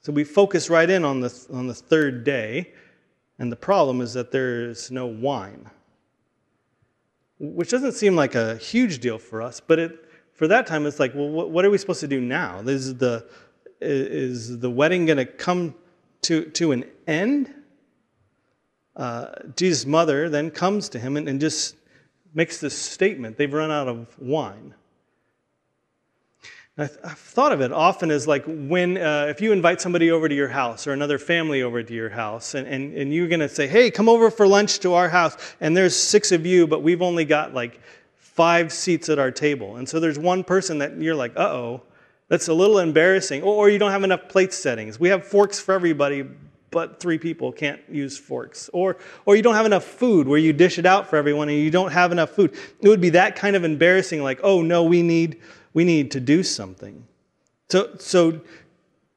So 0.00 0.12
we 0.12 0.24
focus 0.24 0.70
right 0.70 0.88
in 0.88 1.04
on 1.04 1.20
the, 1.20 1.46
on 1.52 1.66
the 1.66 1.74
third 1.74 2.24
day, 2.24 2.72
and 3.38 3.52
the 3.52 3.56
problem 3.56 4.00
is 4.00 4.14
that 4.14 4.32
there's 4.32 4.90
no 4.90 5.06
wine, 5.06 5.70
which 7.38 7.70
doesn't 7.70 7.92
seem 7.92 8.16
like 8.16 8.34
a 8.34 8.56
huge 8.56 9.00
deal 9.00 9.18
for 9.18 9.42
us, 9.42 9.60
but 9.60 9.78
it, 9.78 10.08
for 10.32 10.48
that 10.48 10.66
time, 10.66 10.86
it's 10.86 10.98
like, 10.98 11.14
well, 11.14 11.28
what, 11.28 11.50
what 11.50 11.64
are 11.64 11.70
we 11.70 11.78
supposed 11.78 12.00
to 12.00 12.08
do 12.08 12.20
now? 12.20 12.60
Is 12.60 12.96
the, 12.96 13.26
is 13.80 14.58
the 14.58 14.70
wedding 14.70 15.06
going 15.06 15.18
to 15.18 15.26
come 15.26 15.74
to, 16.22 16.46
to 16.46 16.72
an 16.72 16.84
end? 17.06 17.52
Uh, 18.96 19.26
Jesus' 19.54 19.86
mother 19.86 20.28
then 20.28 20.50
comes 20.50 20.88
to 20.88 20.98
him 20.98 21.16
and, 21.16 21.28
and 21.28 21.40
just 21.40 21.76
makes 22.34 22.58
this 22.58 22.76
statement 22.76 23.36
they've 23.36 23.52
run 23.52 23.70
out 23.70 23.88
of 23.88 24.18
wine. 24.18 24.74
I've 26.78 26.90
thought 26.90 27.52
of 27.52 27.60
it 27.60 27.70
often 27.70 28.10
as 28.10 28.26
like 28.26 28.44
when, 28.46 28.96
uh, 28.96 29.26
if 29.28 29.42
you 29.42 29.52
invite 29.52 29.82
somebody 29.82 30.10
over 30.10 30.26
to 30.26 30.34
your 30.34 30.48
house 30.48 30.86
or 30.86 30.92
another 30.92 31.18
family 31.18 31.62
over 31.62 31.82
to 31.82 31.94
your 31.94 32.08
house, 32.08 32.54
and, 32.54 32.66
and, 32.66 32.94
and 32.94 33.12
you're 33.12 33.28
going 33.28 33.40
to 33.40 33.48
say, 33.48 33.66
hey, 33.66 33.90
come 33.90 34.08
over 34.08 34.30
for 34.30 34.46
lunch 34.46 34.78
to 34.80 34.94
our 34.94 35.10
house, 35.10 35.36
and 35.60 35.76
there's 35.76 35.94
six 35.94 36.32
of 36.32 36.46
you, 36.46 36.66
but 36.66 36.82
we've 36.82 37.02
only 37.02 37.26
got 37.26 37.52
like 37.52 37.78
five 38.16 38.72
seats 38.72 39.10
at 39.10 39.18
our 39.18 39.30
table. 39.30 39.76
And 39.76 39.86
so 39.86 40.00
there's 40.00 40.18
one 40.18 40.44
person 40.44 40.78
that 40.78 40.96
you're 40.96 41.14
like, 41.14 41.36
uh 41.36 41.42
oh, 41.42 41.82
that's 42.28 42.48
a 42.48 42.54
little 42.54 42.78
embarrassing. 42.78 43.42
Or 43.42 43.68
you 43.68 43.78
don't 43.78 43.90
have 43.90 44.04
enough 44.04 44.28
plate 44.28 44.54
settings. 44.54 44.98
We 44.98 45.10
have 45.10 45.26
forks 45.26 45.60
for 45.60 45.74
everybody, 45.74 46.26
but 46.72 46.98
three 46.98 47.18
people 47.18 47.52
can't 47.52 47.80
use 47.88 48.18
forks. 48.18 48.68
Or, 48.72 48.96
or 49.24 49.36
you 49.36 49.42
don't 49.42 49.54
have 49.54 49.66
enough 49.66 49.84
food 49.84 50.26
where 50.26 50.38
you 50.38 50.52
dish 50.52 50.78
it 50.78 50.86
out 50.86 51.06
for 51.08 51.16
everyone 51.16 51.48
and 51.48 51.58
you 51.58 51.70
don't 51.70 51.92
have 51.92 52.10
enough 52.10 52.30
food. 52.30 52.52
It 52.80 52.88
would 52.88 53.00
be 53.00 53.10
that 53.10 53.36
kind 53.36 53.54
of 53.54 53.62
embarrassing, 53.62 54.22
like, 54.22 54.40
oh 54.42 54.62
no, 54.62 54.82
we 54.82 55.02
need, 55.02 55.40
we 55.74 55.84
need 55.84 56.10
to 56.10 56.20
do 56.20 56.42
something. 56.42 57.06
So, 57.68 57.90
so 57.98 58.40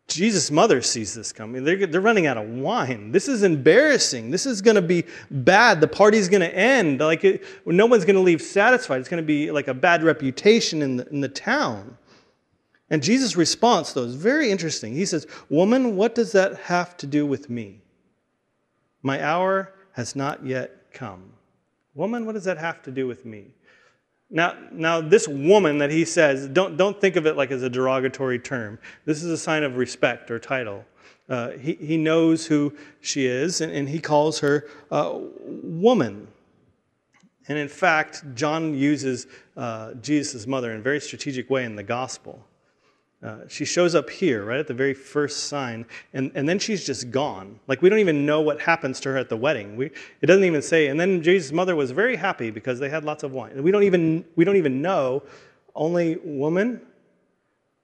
Jesus' 0.08 0.52
mother 0.52 0.82
sees 0.82 1.16
this 1.16 1.32
coming. 1.32 1.64
They're, 1.64 1.88
they're 1.88 2.02
running 2.02 2.28
out 2.28 2.38
of 2.38 2.48
wine. 2.48 3.12
This 3.12 3.28
is 3.28 3.42
embarrassing. 3.42 4.30
This 4.30 4.46
is 4.46 4.62
going 4.62 4.76
to 4.76 4.82
be 4.82 5.06
bad. 5.32 5.82
The 5.82 5.88
party's 5.88 6.30
going 6.30 6.42
to 6.42 6.56
end. 6.56 7.00
Like, 7.00 7.24
it, 7.24 7.44
no 7.66 7.88
one's 7.88 8.06
going 8.06 8.16
to 8.16 8.22
leave 8.22 8.42
satisfied. 8.42 9.00
It's 9.00 9.10
going 9.10 9.24
to 9.24 9.28
be 9.28 9.50
like 9.50 9.68
a 9.68 9.74
bad 9.74 10.04
reputation 10.04 10.82
in 10.82 10.98
the, 10.98 11.10
in 11.10 11.22
the 11.22 11.30
town. 11.30 11.98
And 12.90 13.02
Jesus' 13.02 13.36
response, 13.36 13.94
though, 13.94 14.04
is 14.04 14.16
very 14.16 14.52
interesting. 14.52 14.94
He 14.94 15.06
says, 15.06 15.26
Woman, 15.50 15.96
what 15.96 16.14
does 16.14 16.32
that 16.34 16.56
have 16.62 16.96
to 16.98 17.08
do 17.08 17.26
with 17.26 17.50
me? 17.50 17.82
My 19.02 19.24
hour 19.24 19.74
has 19.94 20.16
not 20.16 20.46
yet 20.46 20.92
come. 20.92 21.32
Woman, 21.94 22.26
what 22.26 22.34
does 22.34 22.44
that 22.44 22.58
have 22.58 22.82
to 22.84 22.92
do 22.92 23.08
with 23.08 23.26
me? 23.26 23.46
Now, 24.30 24.56
now 24.72 25.02
this 25.02 25.28
woman 25.28 25.78
that 25.78 25.92
he 25.92 26.06
says, 26.06 26.48
don't, 26.48 26.78
don't 26.78 27.00
think 27.00 27.16
of 27.16 27.26
it 27.26 27.38
like 27.38 27.52
as 27.52 27.64
a 27.64 27.70
derogatory 27.70 28.40
term. 28.40 28.80
This 29.06 29.24
is 29.24 29.32
a 29.32 29.38
sign 29.38 29.64
of 29.64 29.78
respect 29.78 30.30
or 30.30 30.40
title. 30.40 30.84
Uh, 31.30 31.52
he, 31.52 31.74
he 31.76 31.98
knows 31.98 32.46
who 32.46 32.76
she 33.02 33.26
is, 33.26 33.62
and, 33.62 33.72
and 33.72 33.90
he 33.90 34.00
calls 34.00 34.40
her 34.40 34.68
uh, 34.92 35.18
woman. 35.44 36.28
And 37.48 37.58
in 37.58 37.68
fact, 37.68 38.24
John 38.36 38.74
uses 38.74 39.28
uh, 39.56 39.94
Jesus' 39.96 40.46
mother 40.46 40.72
in 40.72 40.80
a 40.80 40.84
very 40.84 41.00
strategic 41.00 41.50
way 41.50 41.64
in 41.64 41.76
the 41.76 41.84
gospel. 41.84 42.46
Uh, 43.24 43.40
she 43.48 43.66
shows 43.66 43.96
up 43.96 44.10
here, 44.10 44.46
right 44.46 44.60
at 44.60 44.68
the 44.68 44.74
very 44.74 44.94
first 44.94 45.46
sign, 45.46 45.86
and, 46.14 46.32
and 46.36 46.48
then 46.48 46.60
she's 46.60 46.86
just 46.86 47.10
gone. 47.12 47.60
Like, 47.68 47.82
we 47.82 47.90
don't 47.90 48.00
even 48.00 48.26
know 48.26 48.42
what 48.42 48.62
happens 48.62 49.00
to 49.02 49.10
her 49.10 49.18
at 49.18 49.30
the 49.30 49.38
wedding. 49.38 49.76
We, 49.78 49.88
it 50.22 50.28
doesn't 50.28 50.44
even 50.44 50.62
say, 50.62 50.88
and 50.88 51.00
then 51.00 51.24
Jesus' 51.24 51.52
mother 51.52 51.76
was 51.76 51.92
very 51.92 52.16
happy 52.16 52.52
because 52.52 52.80
they 52.80 52.90
had 52.90 53.04
lots 53.04 53.24
of 53.24 53.32
wine. 53.32 53.64
We 53.64 53.72
don't 53.72 53.84
even, 53.84 54.26
we 54.36 54.46
don't 54.46 54.58
even 54.58 54.82
know, 54.82 55.24
only 55.74 56.18
woman, 56.24 56.82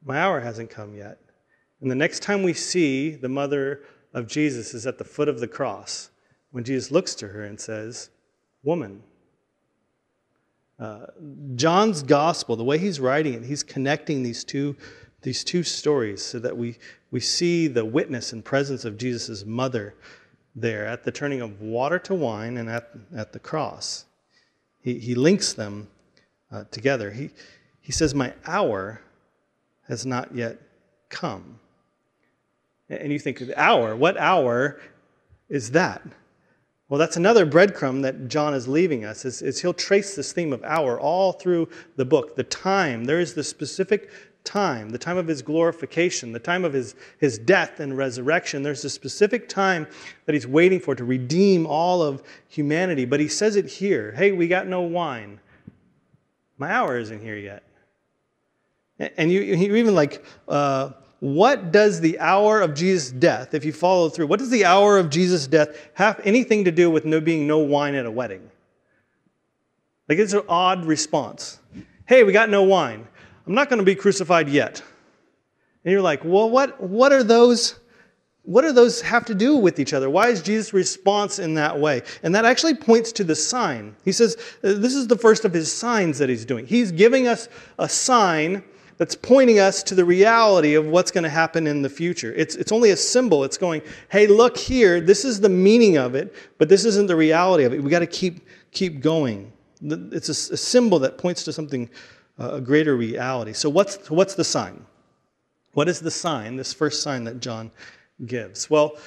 my 0.05 0.19
hour 0.19 0.39
hasn't 0.39 0.69
come 0.69 0.95
yet. 0.95 1.17
And 1.81 1.89
the 1.89 1.95
next 1.95 2.21
time 2.21 2.43
we 2.43 2.53
see 2.53 3.11
the 3.11 3.29
mother 3.29 3.81
of 4.13 4.27
Jesus 4.27 4.73
is 4.73 4.85
at 4.85 4.97
the 4.97 5.03
foot 5.03 5.27
of 5.27 5.39
the 5.39 5.47
cross, 5.47 6.11
when 6.51 6.63
Jesus 6.63 6.91
looks 6.91 7.15
to 7.15 7.27
her 7.29 7.43
and 7.43 7.59
says, 7.59 8.09
Woman. 8.63 9.01
Uh, 10.79 11.05
John's 11.55 12.03
gospel, 12.03 12.55
the 12.55 12.63
way 12.63 12.77
he's 12.77 12.99
writing 12.99 13.33
it, 13.33 13.43
he's 13.43 13.63
connecting 13.63 14.23
these 14.23 14.43
two 14.43 14.75
these 15.21 15.43
two 15.43 15.63
stories 15.63 16.23
so 16.23 16.39
that 16.39 16.55
we, 16.55 16.77
we 17.11 17.19
see 17.19 17.67
the 17.67 17.85
witness 17.85 18.33
and 18.33 18.43
presence 18.43 18.85
of 18.85 18.97
Jesus' 18.97 19.45
mother 19.45 19.95
there 20.55 20.85
at 20.85 21.03
the 21.03 21.11
turning 21.11 21.41
of 21.41 21.61
water 21.61 21.99
to 21.99 22.13
wine 22.13 22.57
and 22.57 22.69
at, 22.69 22.89
at 23.15 23.31
the 23.31 23.39
cross. 23.39 24.05
He, 24.81 24.99
he 24.99 25.15
links 25.15 25.53
them 25.53 25.87
uh, 26.51 26.65
together. 26.71 27.11
He, 27.11 27.29
he 27.79 27.91
says, 27.91 28.13
My 28.13 28.33
hour 28.45 29.01
has 29.87 30.05
not 30.05 30.35
yet 30.35 30.57
come. 31.09 31.59
And 32.89 33.11
you 33.11 33.19
think, 33.19 33.39
the 33.39 33.59
hour? 33.59 33.95
What 33.95 34.17
hour 34.17 34.81
is 35.49 35.71
that? 35.71 36.01
Well, 36.89 36.99
that's 36.99 37.15
another 37.15 37.45
breadcrumb 37.45 38.01
that 38.01 38.27
John 38.27 38.53
is 38.53 38.67
leaving 38.67 39.05
us, 39.05 39.23
is, 39.23 39.41
is 39.41 39.61
he'll 39.61 39.73
trace 39.73 40.13
this 40.13 40.33
theme 40.33 40.51
of 40.51 40.61
hour 40.65 40.99
all 40.99 41.31
through 41.31 41.69
the 41.95 42.03
book. 42.03 42.35
The 42.35 42.43
time, 42.43 43.05
there 43.05 43.21
is 43.21 43.33
the 43.33 43.45
specific 43.45 44.09
time, 44.43 44.89
the 44.89 44.97
time 44.97 45.17
of 45.17 45.27
his 45.27 45.41
glorification, 45.41 46.31
the 46.31 46.39
time 46.39 46.65
of 46.65 46.73
his, 46.73 46.95
his 47.19 47.37
death 47.37 47.79
and 47.79 47.97
resurrection. 47.97 48.63
There's 48.63 48.85
a 48.85 48.89
specific 48.89 49.47
time 49.47 49.87
that 50.25 50.33
he's 50.33 50.47
waiting 50.47 50.79
for 50.79 50.95
to 50.95 51.03
redeem 51.03 51.65
all 51.65 52.01
of 52.01 52.23
humanity. 52.47 53.05
But 53.05 53.19
he 53.19 53.27
says 53.27 53.55
it 53.55 53.67
here 53.67 54.11
hey, 54.13 54.31
we 54.31 54.47
got 54.47 54.67
no 54.67 54.81
wine. 54.81 55.39
My 56.57 56.71
hour 56.71 56.97
isn't 56.97 57.21
here 57.21 57.37
yet. 57.37 57.63
And 59.17 59.31
you, 59.31 59.41
you 59.41 59.75
even 59.75 59.95
like, 59.95 60.23
uh, 60.47 60.91
what 61.21 61.71
does 61.71 62.01
the 62.01 62.19
hour 62.19 62.61
of 62.61 62.75
Jesus' 62.75 63.11
death, 63.11 63.53
if 63.53 63.65
you 63.65 63.71
follow 63.71 64.09
through, 64.09 64.27
what 64.27 64.39
does 64.39 64.49
the 64.49 64.65
hour 64.65 64.97
of 64.97 65.09
Jesus' 65.09 65.47
death 65.47 65.75
have 65.93 66.19
anything 66.23 66.65
to 66.65 66.71
do 66.71 66.89
with 66.89 67.05
no 67.05 67.19
being 67.19 67.47
no 67.47 67.59
wine 67.59 67.95
at 67.95 68.05
a 68.05 68.11
wedding? 68.11 68.49
Like 70.09 70.19
it's 70.19 70.33
an 70.33 70.43
odd 70.49 70.85
response. 70.85 71.59
Hey, 72.05 72.23
we 72.23 72.33
got 72.33 72.49
no 72.49 72.63
wine. 72.63 73.07
I'm 73.45 73.53
not 73.53 73.69
going 73.69 73.79
to 73.79 73.85
be 73.85 73.95
crucified 73.95 74.49
yet. 74.49 74.81
And 75.83 75.91
you're 75.91 76.01
like, 76.01 76.23
well, 76.23 76.49
what, 76.49 76.81
what 76.81 77.11
are 77.11 77.23
those? 77.23 77.79
What 78.43 78.63
do 78.63 78.71
those 78.71 79.01
have 79.01 79.25
to 79.25 79.35
do 79.35 79.55
with 79.55 79.79
each 79.79 79.93
other? 79.93 80.09
Why 80.09 80.29
is 80.29 80.41
Jesus' 80.41 80.73
response 80.73 81.37
in 81.37 81.53
that 81.55 81.79
way? 81.79 82.01
And 82.23 82.33
that 82.33 82.43
actually 82.43 82.73
points 82.73 83.11
to 83.13 83.23
the 83.23 83.35
sign. 83.35 83.95
He 84.03 84.11
says 84.11 84.35
uh, 84.63 84.73
this 84.73 84.95
is 84.95 85.05
the 85.05 85.15
first 85.15 85.45
of 85.45 85.53
his 85.53 85.71
signs 85.71 86.17
that 86.17 86.27
he's 86.27 86.43
doing. 86.43 86.65
He's 86.65 86.91
giving 86.91 87.27
us 87.27 87.49
a 87.77 87.87
sign 87.87 88.63
that's 88.97 89.15
pointing 89.15 89.59
us 89.59 89.81
to 89.83 89.95
the 89.95 90.05
reality 90.05 90.73
of 90.75 90.85
what's 90.85 91.11
going 91.11 91.23
to 91.23 91.29
happen 91.29 91.65
in 91.65 91.81
the 91.81 91.89
future. 91.89 92.33
It's, 92.33 92.55
it's 92.55 92.71
only 92.71 92.91
a 92.91 92.97
symbol. 92.97 93.43
It's 93.43 93.57
going, 93.57 93.81
hey, 94.09 94.27
look 94.27 94.57
here, 94.57 95.01
this 95.01 95.25
is 95.25 95.39
the 95.39 95.49
meaning 95.49 95.97
of 95.97 96.13
it, 96.13 96.35
but 96.59 96.69
this 96.69 96.85
isn't 96.85 97.07
the 97.07 97.15
reality 97.15 97.63
of 97.63 97.73
it. 97.73 97.81
We've 97.81 97.91
got 97.91 97.99
to 97.99 98.07
keep, 98.07 98.47
keep 98.71 99.01
going. 99.01 99.51
It's 99.81 100.29
a, 100.29 100.53
a 100.53 100.57
symbol 100.57 100.99
that 100.99 101.17
points 101.17 101.43
to 101.45 101.53
something 101.53 101.89
a 102.49 102.61
greater 102.61 102.95
reality. 102.95 103.53
So, 103.53 103.69
what's, 103.69 104.09
what's 104.09 104.35
the 104.35 104.43
sign? 104.43 104.85
What 105.73 105.87
is 105.87 105.99
the 105.99 106.11
sign, 106.11 106.55
this 106.55 106.73
first 106.73 107.01
sign 107.01 107.23
that 107.25 107.39
John 107.39 107.71
gives? 108.25 108.69
Well, 108.69 108.97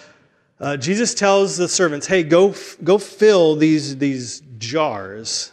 uh, 0.60 0.76
Jesus 0.76 1.14
tells 1.14 1.56
the 1.56 1.68
servants, 1.68 2.06
hey, 2.06 2.22
go, 2.22 2.54
go 2.82 2.96
fill 2.96 3.56
these, 3.56 3.98
these 3.98 4.42
jars 4.58 5.52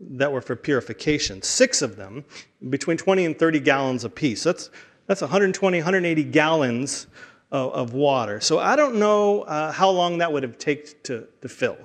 that 0.00 0.32
were 0.32 0.40
for 0.40 0.56
purification. 0.56 1.42
Six 1.42 1.82
of 1.82 1.96
them, 1.96 2.24
between 2.70 2.96
20 2.96 3.24
and 3.24 3.38
30 3.38 3.60
gallons 3.60 4.04
apiece. 4.04 4.42
That's, 4.42 4.70
that's 5.06 5.20
120, 5.20 5.78
180 5.78 6.24
gallons 6.24 7.06
of, 7.50 7.72
of 7.72 7.92
water. 7.92 8.40
So 8.40 8.58
I 8.58 8.76
don't 8.76 8.96
know 8.96 9.42
uh, 9.42 9.72
how 9.72 9.90
long 9.90 10.18
that 10.18 10.32
would 10.32 10.42
have 10.42 10.58
taken 10.58 10.92
to, 11.04 11.26
to 11.42 11.48
fill. 11.48 11.78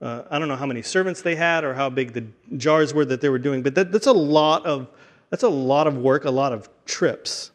Uh, 0.00 0.22
I 0.30 0.38
don't 0.38 0.48
know 0.48 0.56
how 0.56 0.66
many 0.66 0.82
servants 0.82 1.20
they 1.20 1.36
had 1.36 1.62
or 1.62 1.74
how 1.74 1.90
big 1.90 2.12
the 2.12 2.24
jars 2.56 2.94
were 2.94 3.04
that 3.04 3.20
they 3.20 3.28
were 3.28 3.38
doing, 3.38 3.62
but 3.62 3.74
that, 3.74 3.92
that's 3.92 4.06
a 4.06 4.12
lot 4.12 4.64
of, 4.64 4.88
that's 5.28 5.42
a 5.42 5.48
lot 5.48 5.86
of 5.86 5.98
work, 5.98 6.24
a 6.24 6.30
lot 6.30 6.52
of 6.52 6.70
trips. 6.86 7.50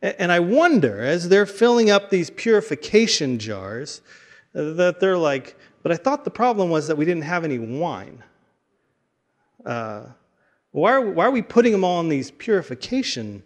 And 0.00 0.30
I 0.30 0.40
wonder, 0.40 1.00
as 1.00 1.28
they're 1.28 1.46
filling 1.46 1.90
up 1.90 2.10
these 2.10 2.30
purification 2.30 3.38
jars, 3.38 4.02
that 4.52 5.00
they're 5.00 5.18
like, 5.18 5.56
but 5.82 5.90
I 5.90 5.96
thought 5.96 6.24
the 6.24 6.30
problem 6.30 6.70
was 6.70 6.86
that 6.86 6.96
we 6.96 7.04
didn't 7.04 7.24
have 7.24 7.44
any 7.44 7.58
wine. 7.58 8.22
Uh, 9.64 10.04
why, 10.70 10.92
are, 10.92 11.00
why 11.00 11.24
are 11.24 11.30
we 11.30 11.42
putting 11.42 11.72
them 11.72 11.82
all 11.82 12.00
in 12.00 12.08
these 12.08 12.30
purification 12.30 13.42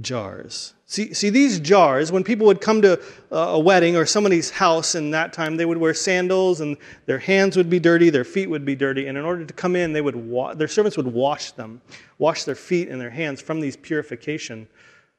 jars? 0.00 0.74
See, 0.88 1.12
see, 1.14 1.30
these 1.30 1.58
jars, 1.58 2.12
when 2.12 2.22
people 2.22 2.46
would 2.46 2.60
come 2.60 2.80
to 2.82 3.00
a 3.32 3.58
wedding 3.58 3.96
or 3.96 4.06
somebody's 4.06 4.50
house 4.50 4.94
in 4.94 5.10
that 5.10 5.32
time, 5.32 5.56
they 5.56 5.66
would 5.66 5.78
wear 5.78 5.92
sandals 5.92 6.60
and 6.60 6.76
their 7.06 7.18
hands 7.18 7.56
would 7.56 7.68
be 7.68 7.80
dirty, 7.80 8.08
their 8.08 8.22
feet 8.22 8.48
would 8.48 8.64
be 8.64 8.76
dirty. 8.76 9.08
And 9.08 9.18
in 9.18 9.24
order 9.24 9.44
to 9.44 9.52
come 9.52 9.74
in, 9.74 9.92
they 9.92 10.00
would 10.00 10.14
wa- 10.14 10.54
their 10.54 10.68
servants 10.68 10.96
would 10.96 11.08
wash 11.08 11.50
them, 11.50 11.80
wash 12.18 12.44
their 12.44 12.54
feet 12.54 12.88
and 12.88 13.00
their 13.00 13.10
hands 13.10 13.40
from 13.40 13.60
these 13.60 13.76
purification 13.76 14.68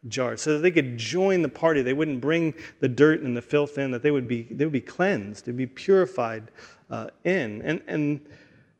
jars 0.08 0.42
so 0.42 0.54
that 0.54 0.60
they 0.60 0.72
could 0.72 0.98
join 0.98 1.42
the 1.42 1.50
party. 1.50 1.82
They 1.82 1.92
wouldn't 1.92 2.22
bring 2.22 2.54
the 2.80 2.88
dirt 2.88 3.20
and 3.20 3.36
the 3.36 3.42
filth 3.42 3.78
in, 3.78 3.92
that 3.92 4.02
they 4.02 4.12
would 4.12 4.28
be, 4.28 4.44
they 4.44 4.64
would 4.64 4.72
be 4.72 4.80
cleansed, 4.80 5.48
they'd 5.48 5.58
be 5.58 5.68
purified 5.68 6.50
uh, 6.90 7.10
in. 7.26 7.62
And, 7.64 7.82
and, 7.88 8.26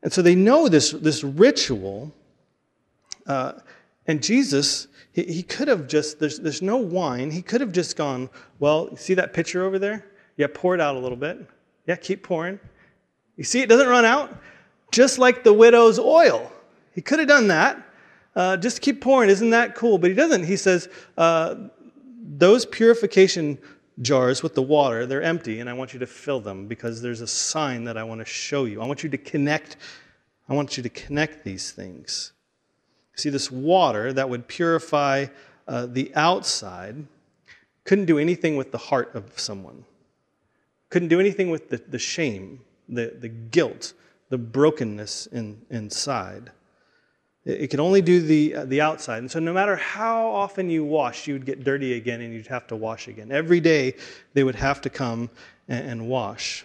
and 0.02 0.10
so 0.10 0.22
they 0.22 0.34
know 0.34 0.68
this, 0.68 0.92
this 0.92 1.22
ritual. 1.22 2.14
Uh, 3.26 3.52
and 4.08 4.22
Jesus, 4.22 4.88
he, 5.12 5.22
he 5.22 5.42
could 5.44 5.68
have 5.68 5.86
just, 5.86 6.18
there's, 6.18 6.40
there's 6.40 6.62
no 6.62 6.78
wine. 6.78 7.30
He 7.30 7.42
could 7.42 7.60
have 7.60 7.70
just 7.70 7.96
gone, 7.96 8.28
well, 8.58 8.96
see 8.96 9.14
that 9.14 9.32
pitcher 9.32 9.64
over 9.64 9.78
there? 9.78 10.06
Yeah, 10.36 10.48
pour 10.52 10.74
it 10.74 10.80
out 10.80 10.96
a 10.96 10.98
little 10.98 11.16
bit. 11.16 11.46
Yeah, 11.86 11.96
keep 11.96 12.22
pouring. 12.22 12.58
You 13.36 13.44
see, 13.44 13.60
it 13.60 13.68
doesn't 13.68 13.88
run 13.88 14.04
out. 14.04 14.36
Just 14.90 15.18
like 15.18 15.44
the 15.44 15.52
widow's 15.52 15.98
oil. 15.98 16.50
He 16.92 17.02
could 17.02 17.18
have 17.18 17.28
done 17.28 17.48
that. 17.48 17.84
Uh, 18.34 18.56
just 18.56 18.80
keep 18.80 19.00
pouring. 19.00 19.30
Isn't 19.30 19.50
that 19.50 19.74
cool? 19.74 19.98
But 19.98 20.10
he 20.10 20.16
doesn't. 20.16 20.44
He 20.44 20.56
says, 20.56 20.88
uh, 21.16 21.54
those 22.20 22.64
purification 22.66 23.58
jars 24.00 24.42
with 24.42 24.54
the 24.54 24.62
water, 24.62 25.06
they're 25.06 25.22
empty, 25.22 25.60
and 25.60 25.68
I 25.68 25.72
want 25.72 25.92
you 25.92 25.98
to 25.98 26.06
fill 26.06 26.40
them 26.40 26.66
because 26.66 27.02
there's 27.02 27.20
a 27.20 27.26
sign 27.26 27.84
that 27.84 27.98
I 27.98 28.04
want 28.04 28.20
to 28.20 28.24
show 28.24 28.64
you. 28.64 28.80
I 28.80 28.86
want 28.86 29.02
you 29.02 29.10
to 29.10 29.18
connect. 29.18 29.76
I 30.48 30.54
want 30.54 30.76
you 30.76 30.82
to 30.82 30.88
connect 30.88 31.44
these 31.44 31.72
things. 31.72 32.32
See, 33.18 33.30
this 33.30 33.50
water 33.50 34.12
that 34.12 34.30
would 34.30 34.46
purify 34.46 35.26
uh, 35.66 35.86
the 35.86 36.12
outside 36.14 37.04
couldn't 37.84 38.04
do 38.04 38.18
anything 38.18 38.56
with 38.56 38.70
the 38.70 38.78
heart 38.78 39.14
of 39.14 39.38
someone, 39.38 39.84
couldn't 40.90 41.08
do 41.08 41.18
anything 41.18 41.50
with 41.50 41.68
the, 41.68 41.78
the 41.88 41.98
shame, 41.98 42.60
the, 42.88 43.16
the 43.18 43.28
guilt, 43.28 43.94
the 44.28 44.38
brokenness 44.38 45.26
in, 45.28 45.60
inside. 45.70 46.52
It, 47.44 47.62
it 47.62 47.66
could 47.68 47.80
only 47.80 48.02
do 48.02 48.20
the, 48.20 48.54
uh, 48.54 48.64
the 48.66 48.82
outside. 48.82 49.18
And 49.18 49.30
so, 49.30 49.40
no 49.40 49.52
matter 49.52 49.74
how 49.74 50.28
often 50.28 50.70
you 50.70 50.84
wash, 50.84 51.26
you 51.26 51.34
would 51.34 51.46
get 51.46 51.64
dirty 51.64 51.94
again 51.94 52.20
and 52.20 52.32
you'd 52.32 52.46
have 52.46 52.66
to 52.68 52.76
wash 52.76 53.08
again. 53.08 53.32
Every 53.32 53.58
day, 53.58 53.94
they 54.34 54.44
would 54.44 54.54
have 54.54 54.80
to 54.82 54.90
come 54.90 55.30
and, 55.66 55.90
and 55.90 56.08
wash. 56.08 56.64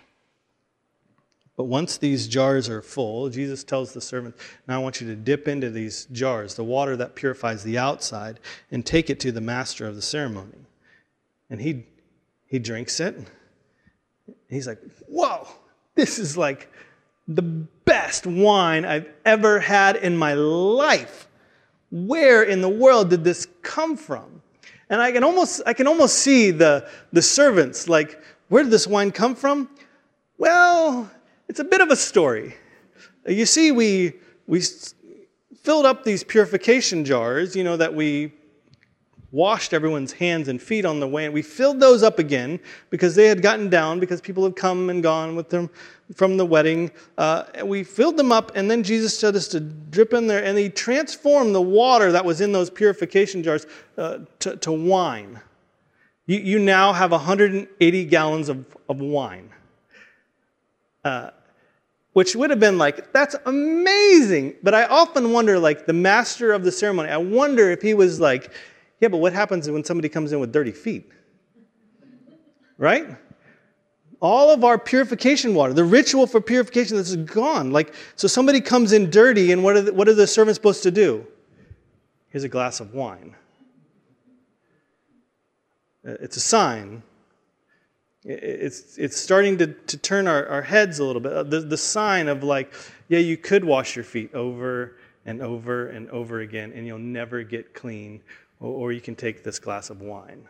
But 1.55 1.65
once 1.65 1.97
these 1.97 2.27
jars 2.27 2.67
are 2.67 2.81
full, 2.81 3.29
Jesus 3.29 3.63
tells 3.63 3.93
the 3.93 4.01
servant, 4.01 4.35
Now 4.67 4.75
I 4.75 4.83
want 4.83 4.99
you 4.99 5.07
to 5.07 5.15
dip 5.15 5.47
into 5.47 5.69
these 5.69 6.05
jars, 6.11 6.55
the 6.55 6.63
water 6.63 6.97
that 6.97 7.15
purifies 7.15 7.63
the 7.63 7.77
outside, 7.77 8.39
and 8.71 8.85
take 8.85 9.09
it 9.09 9.19
to 9.21 9.31
the 9.31 9.41
master 9.41 9.85
of 9.85 9.95
the 9.95 10.01
ceremony. 10.01 10.65
And 11.49 11.61
he, 11.61 11.85
he 12.47 12.57
drinks 12.57 12.99
it. 12.99 13.17
He's 14.49 14.67
like, 14.67 14.79
Whoa, 15.07 15.47
this 15.95 16.17
is 16.17 16.35
like 16.37 16.71
the 17.27 17.43
best 17.43 18.25
wine 18.25 18.83
I've 18.83 19.09
ever 19.23 19.59
had 19.59 19.95
in 19.97 20.17
my 20.17 20.33
life. 20.33 21.27
Where 21.91 22.41
in 22.41 22.61
the 22.61 22.69
world 22.69 23.11
did 23.11 23.23
this 23.23 23.47
come 23.61 23.95
from? 23.95 24.41
And 24.89 24.99
I 24.99 25.11
can 25.11 25.23
almost, 25.23 25.61
I 25.67 25.73
can 25.73 25.85
almost 25.87 26.15
see 26.15 26.49
the, 26.49 26.89
the 27.11 27.21
servants 27.21 27.87
like, 27.87 28.19
Where 28.49 28.63
did 28.63 28.71
this 28.71 28.87
wine 28.87 29.11
come 29.11 29.35
from? 29.35 29.69
Well, 30.39 31.11
it's 31.53 31.59
a 31.59 31.63
bit 31.63 31.81
of 31.81 31.91
a 31.91 31.95
story. 31.95 32.55
You 33.27 33.45
see, 33.45 33.71
we, 33.71 34.13
we 34.47 34.63
filled 35.61 35.85
up 35.85 36.03
these 36.03 36.23
purification 36.23 37.05
jars, 37.05 37.55
you 37.55 37.63
know, 37.63 37.77
that 37.77 37.93
we 37.93 38.33
washed 39.29 39.71
everyone's 39.71 40.11
hands 40.13 40.47
and 40.47 40.59
feet 40.59 40.83
on 40.83 40.99
the 40.99 41.07
way, 41.07 41.25
and 41.25 41.31
we 41.31 41.43
filled 41.43 41.79
those 41.79 42.01
up 42.01 42.17
again 42.17 42.59
because 42.89 43.13
they 43.13 43.27
had 43.27 43.43
gotten 43.43 43.69
down 43.69 43.99
because 43.99 44.19
people 44.19 44.43
had 44.43 44.55
come 44.55 44.89
and 44.89 45.03
gone 45.03 45.35
with 45.35 45.49
them 45.49 45.69
from 46.15 46.37
the 46.37 46.45
wedding. 46.45 46.89
Uh, 47.19 47.43
we 47.63 47.83
filled 47.83 48.17
them 48.17 48.31
up, 48.31 48.53
and 48.55 48.71
then 48.71 48.81
Jesus 48.81 49.21
told 49.21 49.35
us 49.35 49.47
to 49.49 49.59
drip 49.59 50.11
in 50.11 50.25
there, 50.25 50.43
and 50.43 50.57
he 50.57 50.69
transformed 50.69 51.53
the 51.53 51.61
water 51.61 52.11
that 52.11 52.25
was 52.25 52.41
in 52.41 52.51
those 52.51 52.71
purification 52.71 53.43
jars 53.43 53.67
uh, 53.99 54.17
to, 54.39 54.57
to, 54.57 54.71
wine. 54.71 55.39
You, 56.25 56.39
you, 56.39 56.57
now 56.57 56.93
have 56.93 57.11
180 57.11 58.05
gallons 58.05 58.49
of, 58.49 58.65
of 58.89 58.99
wine. 58.99 59.51
Uh, 61.03 61.29
which 62.13 62.35
would 62.35 62.49
have 62.51 62.59
been 62.59 62.77
like, 62.77 63.11
that's 63.11 63.35
amazing. 63.45 64.55
But 64.63 64.73
I 64.73 64.85
often 64.85 65.31
wonder, 65.31 65.59
like, 65.59 65.85
the 65.85 65.93
master 65.93 66.53
of 66.53 66.63
the 66.63 66.71
ceremony, 66.71 67.09
I 67.09 67.17
wonder 67.17 67.71
if 67.71 67.81
he 67.81 67.93
was 67.93 68.19
like, 68.19 68.51
yeah, 68.99 69.07
but 69.09 69.17
what 69.17 69.33
happens 69.33 69.69
when 69.69 69.83
somebody 69.83 70.09
comes 70.09 70.31
in 70.31 70.39
with 70.39 70.51
dirty 70.51 70.71
feet? 70.71 71.11
Right? 72.77 73.07
All 74.19 74.51
of 74.51 74.63
our 74.63 74.77
purification 74.77 75.53
water, 75.53 75.73
the 75.73 75.83
ritual 75.83 76.27
for 76.27 76.39
purification, 76.39 76.95
this 76.95 77.09
is 77.09 77.17
gone. 77.17 77.71
Like, 77.71 77.93
so 78.15 78.27
somebody 78.27 78.61
comes 78.61 78.93
in 78.93 79.09
dirty, 79.09 79.51
and 79.51 79.63
what 79.63 79.75
are 79.75 79.81
the, 79.81 79.93
what 79.93 80.07
are 80.07 80.13
the 80.13 80.27
servants 80.27 80.57
supposed 80.57 80.83
to 80.83 80.91
do? 80.91 81.25
Here's 82.29 82.43
a 82.43 82.49
glass 82.49 82.79
of 82.79 82.93
wine. 82.93 83.35
Uh, 86.07 86.11
it's 86.21 86.37
a 86.37 86.41
sign 86.41 87.03
it's, 88.25 88.97
it's 88.97 89.19
starting 89.19 89.57
to, 89.57 89.67
to 89.67 89.97
turn 89.97 90.27
our, 90.27 90.47
our 90.47 90.61
heads 90.61 90.99
a 90.99 91.03
little 91.03 91.21
bit. 91.21 91.49
The, 91.49 91.59
the 91.59 91.77
sign 91.77 92.27
of 92.27 92.43
like, 92.43 92.73
yeah, 93.09 93.19
you 93.19 93.37
could 93.37 93.65
wash 93.65 93.95
your 93.95 94.05
feet 94.05 94.33
over 94.33 94.97
and 95.25 95.41
over 95.41 95.87
and 95.87 96.09
over 96.09 96.41
again, 96.41 96.71
and 96.73 96.85
you'll 96.87 96.99
never 96.99 97.43
get 97.43 97.73
clean. 97.73 98.21
Or, 98.59 98.71
or 98.71 98.91
you 98.91 99.01
can 99.01 99.15
take 99.15 99.43
this 99.43 99.59
glass 99.59 99.89
of 99.89 100.01
wine 100.01 100.47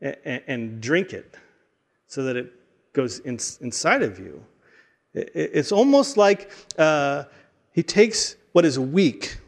and, 0.00 0.42
and 0.46 0.80
drink 0.80 1.12
it 1.12 1.36
so 2.06 2.22
that 2.24 2.36
it 2.36 2.52
goes 2.92 3.18
in, 3.20 3.38
inside 3.60 4.02
of 4.02 4.18
you. 4.18 4.44
It, 5.12 5.30
it's 5.34 5.72
almost 5.72 6.16
like 6.16 6.50
uh, 6.78 7.24
he 7.72 7.82
takes 7.82 8.36
what 8.52 8.64
is 8.64 8.78
weak, 8.78 9.38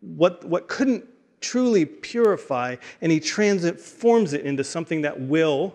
what, 0.00 0.44
what 0.44 0.68
couldn't 0.68 1.04
truly 1.40 1.84
purify, 1.84 2.76
and 3.00 3.10
he 3.10 3.18
transforms 3.18 4.32
it 4.32 4.44
into 4.44 4.62
something 4.62 5.02
that 5.02 5.18
will 5.18 5.74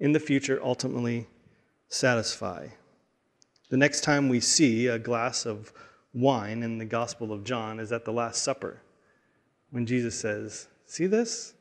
in 0.00 0.12
the 0.12 0.20
future 0.20 0.58
ultimately 0.62 1.28
satisfy. 1.88 2.66
The 3.68 3.76
next 3.76 4.00
time 4.00 4.28
we 4.28 4.40
see 4.40 4.88
a 4.88 4.98
glass 4.98 5.46
of 5.46 5.72
wine 6.12 6.62
in 6.62 6.78
the 6.78 6.84
Gospel 6.84 7.32
of 7.32 7.44
John 7.44 7.78
is 7.78 7.92
at 7.92 8.04
the 8.04 8.12
Last 8.12 8.42
Supper 8.42 8.82
when 9.70 9.86
Jesus 9.86 10.18
says, 10.18 10.66
See 10.86 11.06
this? 11.06 11.54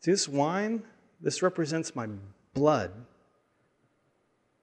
See 0.00 0.10
this 0.10 0.28
wine? 0.28 0.82
This 1.20 1.40
represents 1.42 1.96
my 1.96 2.08
blood 2.52 2.92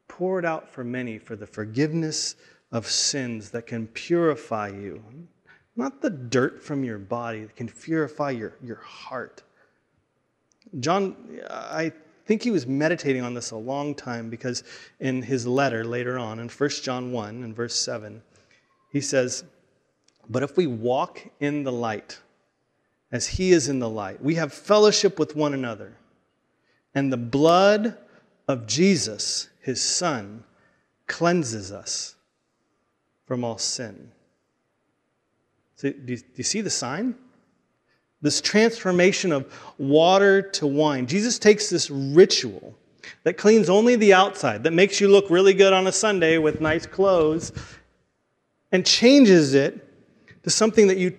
poured 0.08 0.46
out 0.46 0.70
for 0.70 0.84
many 0.84 1.18
for 1.18 1.36
the 1.36 1.48
forgiveness 1.48 2.36
of 2.72 2.86
sins 2.86 3.50
that 3.50 3.66
can 3.66 3.88
purify 3.88 4.68
you. 4.68 5.04
Not 5.76 6.02
the 6.02 6.12
dirt 6.12 6.64
from 6.64 6.84
your 6.84 7.00
body 7.00 7.46
that 7.46 7.56
can 7.56 7.68
purify 7.68 8.30
your, 8.30 8.54
your 8.62 8.78
heart. 8.78 9.42
John, 10.80 11.40
I 11.50 11.92
think 12.26 12.44
he 12.44 12.52
was 12.52 12.66
meditating 12.66 13.22
on 13.22 13.34
this 13.34 13.52
a 13.52 13.58
long 13.58 13.96
time 13.96 14.30
because 14.30 14.64
in 15.00 15.22
his 15.22 15.46
letter 15.46 15.84
later 15.84 16.18
on, 16.18 16.40
in 16.40 16.50
1 16.50 16.70
John 16.82 17.12
1 17.12 17.44
and 17.44 17.56
verse 17.56 17.76
7, 17.76 18.22
he 18.92 19.02
says, 19.02 19.44
But 20.30 20.44
if 20.44 20.56
we 20.56 20.68
walk 20.68 21.22
in 21.40 21.64
the 21.64 21.72
light, 21.72 22.20
as 23.12 23.28
he 23.28 23.52
is 23.52 23.70
in 23.70 23.80
the 23.80 23.90
light, 23.90 24.22
we 24.24 24.36
have 24.36 24.54
fellowship 24.54 25.20
with 25.20 25.36
one 25.36 25.54
another. 25.54 25.98
And 26.96 27.12
the 27.12 27.18
blood 27.18 27.98
of 28.48 28.68
Jesus, 28.68 29.50
his 29.62 29.82
son, 29.82 30.44
cleanses 31.08 31.72
us 31.72 32.16
from 33.26 33.44
all 33.44 33.58
sin. 33.58 34.12
So, 35.76 35.92
do 35.92 36.14
you, 36.14 36.18
do 36.18 36.26
you 36.36 36.44
see 36.44 36.62
the 36.62 36.70
sign? 36.70 37.16
This 38.24 38.42
transformation 38.42 39.32
of 39.32 39.46
water 39.78 40.42
to 40.42 40.66
wine. 40.66 41.06
Jesus 41.06 41.38
takes 41.38 41.70
this 41.70 41.92
ritual 41.92 42.74
that 43.24 43.38
cleans 43.38 43.70
only 43.70 43.96
the 43.96 44.14
outside, 44.14 44.64
that 44.64 44.74
makes 44.74 45.00
you 45.00 45.08
look 45.08 45.30
really 45.30 45.54
good 45.54 45.74
on 45.74 45.86
a 45.86 45.92
Sunday 45.92 46.40
with 46.40 46.60
nice 46.60 46.88
clothes, 46.88 47.52
and 48.72 48.86
changes 48.86 49.54
it 49.54 49.88
to 50.42 50.50
something 50.50 50.88
that 50.88 50.98
you 50.98 51.16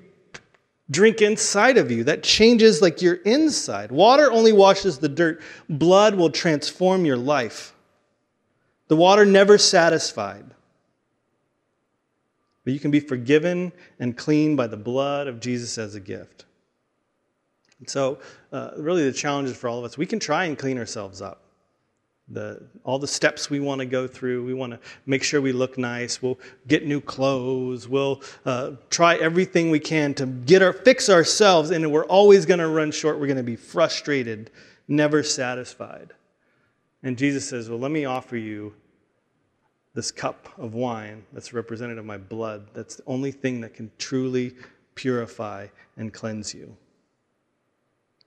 drink 0.91 1.23
inside 1.23 1.79
of 1.79 1.91
you 1.91 2.05
that 2.05 2.23
changes 2.23 2.83
like 2.83 3.01
your 3.01 3.15
inside. 3.15 3.93
Water 3.93 4.31
only 4.33 4.53
washes 4.53 4.99
the 4.99 5.09
dirt, 5.09 5.41
blood 5.69 6.15
will 6.15 6.31
transform 6.31 7.05
your 7.05 7.17
life. 7.17 7.75
The 8.89 8.97
water 8.97 9.25
never 9.25 9.57
satisfied. 9.57 10.45
but 12.65 12.73
you 12.73 12.81
can 12.81 12.91
be 12.91 13.01
forgiven 13.01 13.73
and 14.01 14.17
clean 14.17 14.57
by 14.57 14.67
the 14.67 14.77
blood 14.77 15.27
of 15.27 15.39
Jesus 15.39 15.79
as 15.79 15.95
a 15.95 16.01
gift. 16.01 16.47
So, 17.87 18.19
uh, 18.53 18.71
really, 18.77 19.05
the 19.05 19.13
challenge 19.13 19.51
is 19.51 19.57
for 19.57 19.69
all 19.69 19.79
of 19.79 19.85
us. 19.85 19.99
We 19.99 20.07
can 20.07 20.19
try 20.19 20.45
and 20.45 20.57
clean 20.57 20.79
ourselves 20.79 21.21
up. 21.21 21.41
The, 22.29 22.63
all 22.85 22.99
the 22.99 23.07
steps 23.07 23.51
we 23.51 23.61
want 23.61 23.81
to 23.81 23.85
go 23.85 24.07
through, 24.07 24.47
we 24.47 24.55
want 24.55 24.73
to 24.73 24.79
make 25.05 25.23
sure 25.23 25.43
we 25.43 25.53
look 25.53 25.77
nice. 25.77 26.23
We'll 26.23 26.39
get 26.67 26.87
new 26.87 27.03
clothes. 27.03 27.87
We'll 27.87 28.23
uh, 28.47 28.73
try 28.89 29.17
everything 29.17 29.71
we 29.71 29.81
can 29.81 30.15
to 30.15 30.25
get 30.25 30.63
our 30.63 30.73
fix 30.73 31.11
ourselves, 31.11 31.71
and 31.71 31.93
we're 31.93 32.07
always 32.07 32.47
going 32.47 32.61
to 32.61 32.69
run 32.69 32.93
short. 32.93 33.21
We're 33.21 33.27
going 33.27 33.37
to 33.37 33.43
be 33.43 33.57
frustrated, 33.57 34.51
never 34.89 35.23
satisfied. 35.23 36.15
And 37.03 37.19
Jesus 37.19 37.47
says, 37.47 37.69
"Well, 37.69 37.79
let 37.79 37.91
me 37.91 38.07
offer 38.07 38.39
you 38.39 38.73
this 39.93 40.11
cup 40.11 40.49
of 40.57 40.73
wine 40.73 41.25
that's 41.35 41.53
representative 41.53 41.99
of 41.99 42.07
my 42.07 42.17
blood. 42.17 42.69
That's 42.73 42.97
the 42.97 43.05
only 43.07 43.33
thing 43.33 43.61
that 43.61 43.75
can 43.75 43.91
truly 43.99 44.55
purify 44.95 45.67
and 45.99 46.11
cleanse 46.11 46.55
you." 46.55 46.75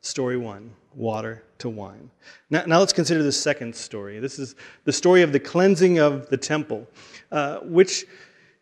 Story 0.02 0.38
one 0.38 0.72
water 0.96 1.44
to 1.60 1.70
wine. 1.70 2.10
Now, 2.50 2.64
now, 2.66 2.80
let's 2.80 2.94
consider 2.94 3.24
the 3.24 3.32
second 3.32 3.76
story. 3.76 4.20
This 4.20 4.40
is 4.40 4.56
the 4.84 4.94
story 4.94 5.22
of 5.22 5.32
the 5.32 5.40
cleansing 5.40 6.00
of 6.00 6.28
the 6.30 6.38
temple, 6.38 6.88
uh, 7.32 7.60
which 7.60 8.06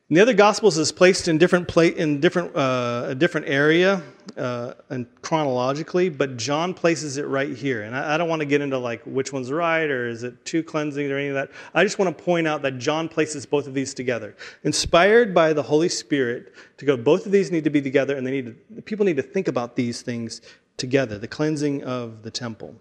in 0.10 0.16
the 0.16 0.22
other 0.22 0.34
Gospels 0.34 0.78
is 0.78 0.92
placed 0.92 1.28
in 1.28 1.40
different 1.40 1.68
pla- 1.68 1.84
in 1.84 2.20
different 2.20 2.56
uh, 2.56 3.06
a 3.08 3.16
different 3.16 3.48
area 3.48 4.04
uh, 4.38 4.74
and 4.90 5.08
chronologically, 5.24 6.10
but 6.10 6.38
John 6.38 6.76
places 6.76 7.18
it 7.18 7.26
right 7.26 7.56
here. 7.56 7.82
And 7.82 7.96
I, 7.96 8.14
I 8.14 8.18
don't 8.18 8.30
want 8.30 8.42
to 8.42 8.46
get 8.46 8.62
into 8.62 8.78
like 8.78 9.02
which 9.06 9.34
one's 9.34 9.52
right 9.52 9.90
or 9.90 10.08
is 10.08 10.22
it 10.22 10.46
two 10.46 10.62
cleansings 10.62 11.10
or 11.10 11.18
any 11.18 11.30
of 11.30 11.34
that. 11.34 11.50
I 11.74 11.84
just 11.84 11.98
want 11.98 12.16
to 12.16 12.24
point 12.24 12.48
out 12.48 12.62
that 12.62 12.78
John 12.78 13.10
places 13.10 13.48
both 13.48 13.66
of 13.66 13.74
these 13.74 13.96
together, 13.96 14.36
inspired 14.64 15.34
by 15.34 15.54
the 15.54 15.64
Holy 15.64 15.90
Spirit 15.90 16.54
to 16.78 16.86
go. 16.86 16.96
Both 16.96 17.26
of 17.26 17.32
these 17.32 17.50
need 17.50 17.64
to 17.64 17.72
be 17.72 17.82
together, 17.82 18.16
and 18.16 18.28
they 18.28 18.32
need 18.32 18.46
to, 18.76 18.82
people 18.84 19.06
need 19.06 19.18
to 19.18 19.24
think 19.24 19.48
about 19.48 19.76
these 19.76 20.04
things 20.04 20.42
together, 20.78 21.18
the 21.18 21.28
cleansing 21.28 21.84
of 21.84 22.24
the 22.24 22.32
temple. 22.32 22.76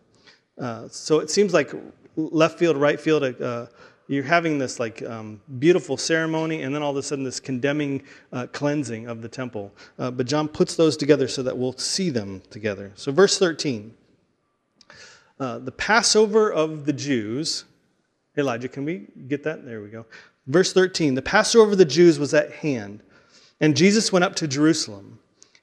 Uh, 0.58 0.88
so 0.88 1.18
it 1.18 1.30
seems 1.30 1.52
like 1.52 1.72
left 2.16 2.58
field, 2.58 2.76
right 2.76 3.00
field, 3.00 3.22
uh, 3.40 3.66
you're 4.06 4.22
having 4.22 4.58
this 4.58 4.78
like 4.78 5.02
um, 5.02 5.40
beautiful 5.58 5.96
ceremony, 5.96 6.62
and 6.62 6.74
then 6.74 6.82
all 6.82 6.90
of 6.90 6.96
a 6.96 7.02
sudden 7.02 7.24
this 7.24 7.40
condemning 7.40 8.02
uh, 8.32 8.46
cleansing 8.52 9.08
of 9.08 9.22
the 9.22 9.28
temple. 9.28 9.72
Uh, 9.98 10.10
but 10.10 10.26
John 10.26 10.46
puts 10.46 10.76
those 10.76 10.96
together 10.96 11.26
so 11.26 11.42
that 11.42 11.56
we'll 11.56 11.76
see 11.78 12.10
them 12.10 12.42
together. 12.50 12.92
So, 12.96 13.12
verse 13.12 13.38
13 13.38 13.94
uh, 15.40 15.58
the 15.58 15.72
Passover 15.72 16.52
of 16.52 16.84
the 16.84 16.92
Jews. 16.92 17.64
Elijah, 18.36 18.68
can 18.68 18.84
we 18.84 19.06
get 19.28 19.42
that? 19.44 19.64
There 19.64 19.80
we 19.80 19.88
go. 19.88 20.06
Verse 20.46 20.72
13 20.72 21.14
the 21.14 21.22
Passover 21.22 21.72
of 21.72 21.78
the 21.78 21.84
Jews 21.84 22.18
was 22.18 22.34
at 22.34 22.52
hand, 22.52 23.02
and 23.60 23.76
Jesus 23.76 24.12
went 24.12 24.24
up 24.24 24.34
to 24.36 24.48
Jerusalem. 24.48 25.18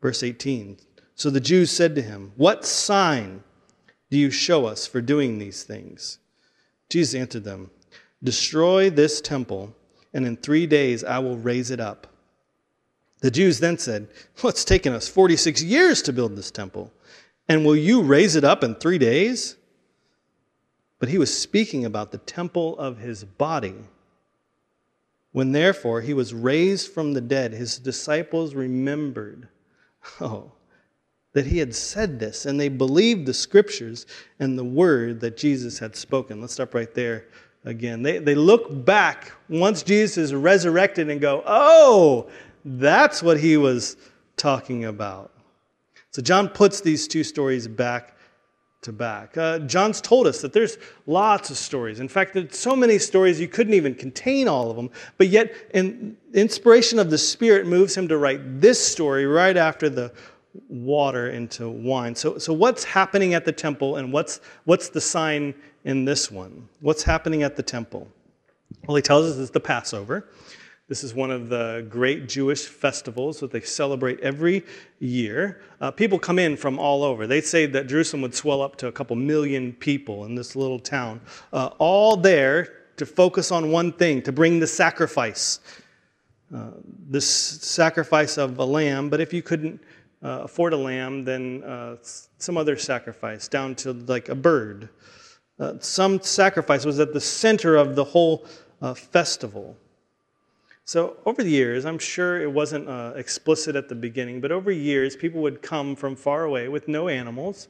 Verse 0.00 0.22
18 0.22 0.78
So 1.14 1.30
the 1.30 1.40
Jews 1.40 1.70
said 1.70 1.94
to 1.94 2.02
him, 2.02 2.32
What 2.36 2.64
sign 2.64 3.42
do 4.10 4.18
you 4.18 4.30
show 4.30 4.66
us 4.66 4.86
for 4.86 5.00
doing 5.00 5.38
these 5.38 5.62
things? 5.62 6.18
Jesus 6.88 7.14
answered 7.14 7.44
them, 7.44 7.70
Destroy 8.22 8.90
this 8.90 9.20
temple, 9.20 9.74
and 10.12 10.26
in 10.26 10.36
three 10.36 10.66
days 10.66 11.04
I 11.04 11.18
will 11.20 11.38
raise 11.38 11.70
it 11.70 11.80
up. 11.80 12.06
The 13.20 13.30
Jews 13.30 13.60
then 13.60 13.78
said, 13.78 14.08
Well, 14.42 14.52
taken 14.52 14.92
us 14.92 15.08
46 15.08 15.62
years 15.62 16.02
to 16.02 16.12
build 16.12 16.36
this 16.36 16.50
temple, 16.50 16.92
and 17.48 17.64
will 17.64 17.76
you 17.76 18.02
raise 18.02 18.36
it 18.36 18.44
up 18.44 18.64
in 18.64 18.74
three 18.74 18.98
days? 18.98 19.56
But 20.98 21.08
he 21.08 21.18
was 21.18 21.36
speaking 21.36 21.84
about 21.84 22.12
the 22.12 22.18
temple 22.18 22.78
of 22.78 22.98
his 22.98 23.24
body. 23.24 23.74
When 25.32 25.52
therefore 25.52 26.00
he 26.00 26.12
was 26.12 26.34
raised 26.34 26.92
from 26.92 27.12
the 27.12 27.20
dead, 27.20 27.52
his 27.52 27.78
disciples 27.78 28.54
remembered 28.54 29.48
Oh, 30.20 30.52
that 31.32 31.46
he 31.46 31.58
had 31.58 31.74
said 31.74 32.18
this, 32.18 32.44
and 32.46 32.58
they 32.58 32.68
believed 32.68 33.26
the 33.26 33.34
scriptures 33.34 34.06
and 34.40 34.58
the 34.58 34.64
word 34.64 35.20
that 35.20 35.36
Jesus 35.36 35.78
had 35.78 35.94
spoken. 35.94 36.40
Let's 36.40 36.54
stop 36.54 36.74
right 36.74 36.92
there 36.92 37.26
again. 37.64 38.02
They, 38.02 38.18
they 38.18 38.34
look 38.34 38.84
back 38.84 39.32
once 39.48 39.82
Jesus 39.82 40.16
is 40.18 40.34
resurrected 40.34 41.08
and 41.08 41.20
go, 41.20 41.42
oh, 41.46 42.28
that's 42.64 43.22
what 43.22 43.38
he 43.38 43.56
was 43.56 43.96
talking 44.36 44.86
about. 44.86 45.32
So 46.10 46.20
John 46.20 46.48
puts 46.48 46.80
these 46.80 47.06
two 47.06 47.22
stories 47.22 47.68
back 47.68 48.16
to 48.82 48.92
back. 48.92 49.36
Uh, 49.36 49.58
John's 49.60 50.00
told 50.00 50.26
us 50.26 50.40
that 50.40 50.52
there's 50.52 50.78
lots 51.06 51.50
of 51.50 51.58
stories. 51.58 52.00
In 52.00 52.08
fact, 52.08 52.32
there's 52.32 52.56
so 52.56 52.74
many 52.74 52.98
stories 52.98 53.38
you 53.38 53.48
couldn't 53.48 53.74
even 53.74 53.94
contain 53.94 54.48
all 54.48 54.70
of 54.70 54.76
them. 54.76 54.90
But 55.18 55.28
yet, 55.28 55.54
in 55.74 56.16
inspiration 56.32 56.98
of 56.98 57.10
the 57.10 57.18
Spirit 57.18 57.66
moves 57.66 57.94
him 57.94 58.08
to 58.08 58.16
write 58.16 58.60
this 58.60 58.84
story 58.84 59.26
right 59.26 59.56
after 59.56 59.90
the 59.90 60.12
water 60.68 61.30
into 61.30 61.68
wine. 61.68 62.14
So, 62.14 62.38
so 62.38 62.52
what's 62.52 62.82
happening 62.82 63.34
at 63.34 63.44
the 63.44 63.52
temple, 63.52 63.96
and 63.96 64.12
what's 64.12 64.40
what's 64.64 64.88
the 64.88 65.00
sign 65.00 65.54
in 65.84 66.04
this 66.04 66.30
one? 66.30 66.68
What's 66.80 67.02
happening 67.02 67.42
at 67.42 67.56
the 67.56 67.62
temple? 67.62 68.08
Well, 68.86 68.96
he 68.96 69.02
tells 69.02 69.30
us 69.30 69.36
it's 69.36 69.50
the 69.50 69.60
Passover. 69.60 70.28
This 70.90 71.04
is 71.04 71.14
one 71.14 71.30
of 71.30 71.48
the 71.48 71.86
great 71.88 72.28
Jewish 72.28 72.66
festivals 72.66 73.38
that 73.38 73.52
they 73.52 73.60
celebrate 73.60 74.18
every 74.18 74.64
year. 74.98 75.60
Uh, 75.80 75.92
people 75.92 76.18
come 76.18 76.36
in 76.36 76.56
from 76.56 76.80
all 76.80 77.04
over. 77.04 77.28
They 77.28 77.40
say 77.40 77.66
that 77.66 77.86
Jerusalem 77.86 78.22
would 78.22 78.34
swell 78.34 78.60
up 78.60 78.74
to 78.78 78.88
a 78.88 78.92
couple 78.92 79.14
million 79.14 79.72
people 79.74 80.24
in 80.24 80.34
this 80.34 80.56
little 80.56 80.80
town, 80.80 81.20
uh, 81.52 81.70
all 81.78 82.16
there 82.16 82.86
to 82.96 83.06
focus 83.06 83.52
on 83.52 83.70
one 83.70 83.92
thing 83.92 84.20
to 84.22 84.32
bring 84.32 84.58
the 84.58 84.66
sacrifice. 84.66 85.60
Uh, 86.52 86.70
this 87.08 87.24
sacrifice 87.24 88.36
of 88.36 88.58
a 88.58 88.64
lamb, 88.64 89.08
but 89.08 89.20
if 89.20 89.32
you 89.32 89.42
couldn't 89.42 89.80
uh, 90.24 90.40
afford 90.42 90.72
a 90.72 90.76
lamb, 90.76 91.24
then 91.24 91.62
uh, 91.62 91.98
some 92.02 92.56
other 92.56 92.76
sacrifice, 92.76 93.46
down 93.46 93.76
to 93.76 93.92
like 93.92 94.28
a 94.28 94.34
bird. 94.34 94.88
Uh, 95.60 95.74
some 95.78 96.20
sacrifice 96.20 96.84
was 96.84 96.98
at 96.98 97.12
the 97.12 97.20
center 97.20 97.76
of 97.76 97.94
the 97.94 98.02
whole 98.02 98.44
festival. 98.96 99.76
So, 100.90 101.18
over 101.24 101.44
the 101.44 101.50
years, 101.50 101.84
I'm 101.84 102.00
sure 102.00 102.42
it 102.42 102.50
wasn't 102.50 102.88
uh, 102.88 103.12
explicit 103.14 103.76
at 103.76 103.88
the 103.88 103.94
beginning, 103.94 104.40
but 104.40 104.50
over 104.50 104.72
years, 104.72 105.14
people 105.14 105.40
would 105.40 105.62
come 105.62 105.94
from 105.94 106.16
far 106.16 106.42
away 106.42 106.66
with 106.66 106.88
no 106.88 107.06
animals. 107.06 107.68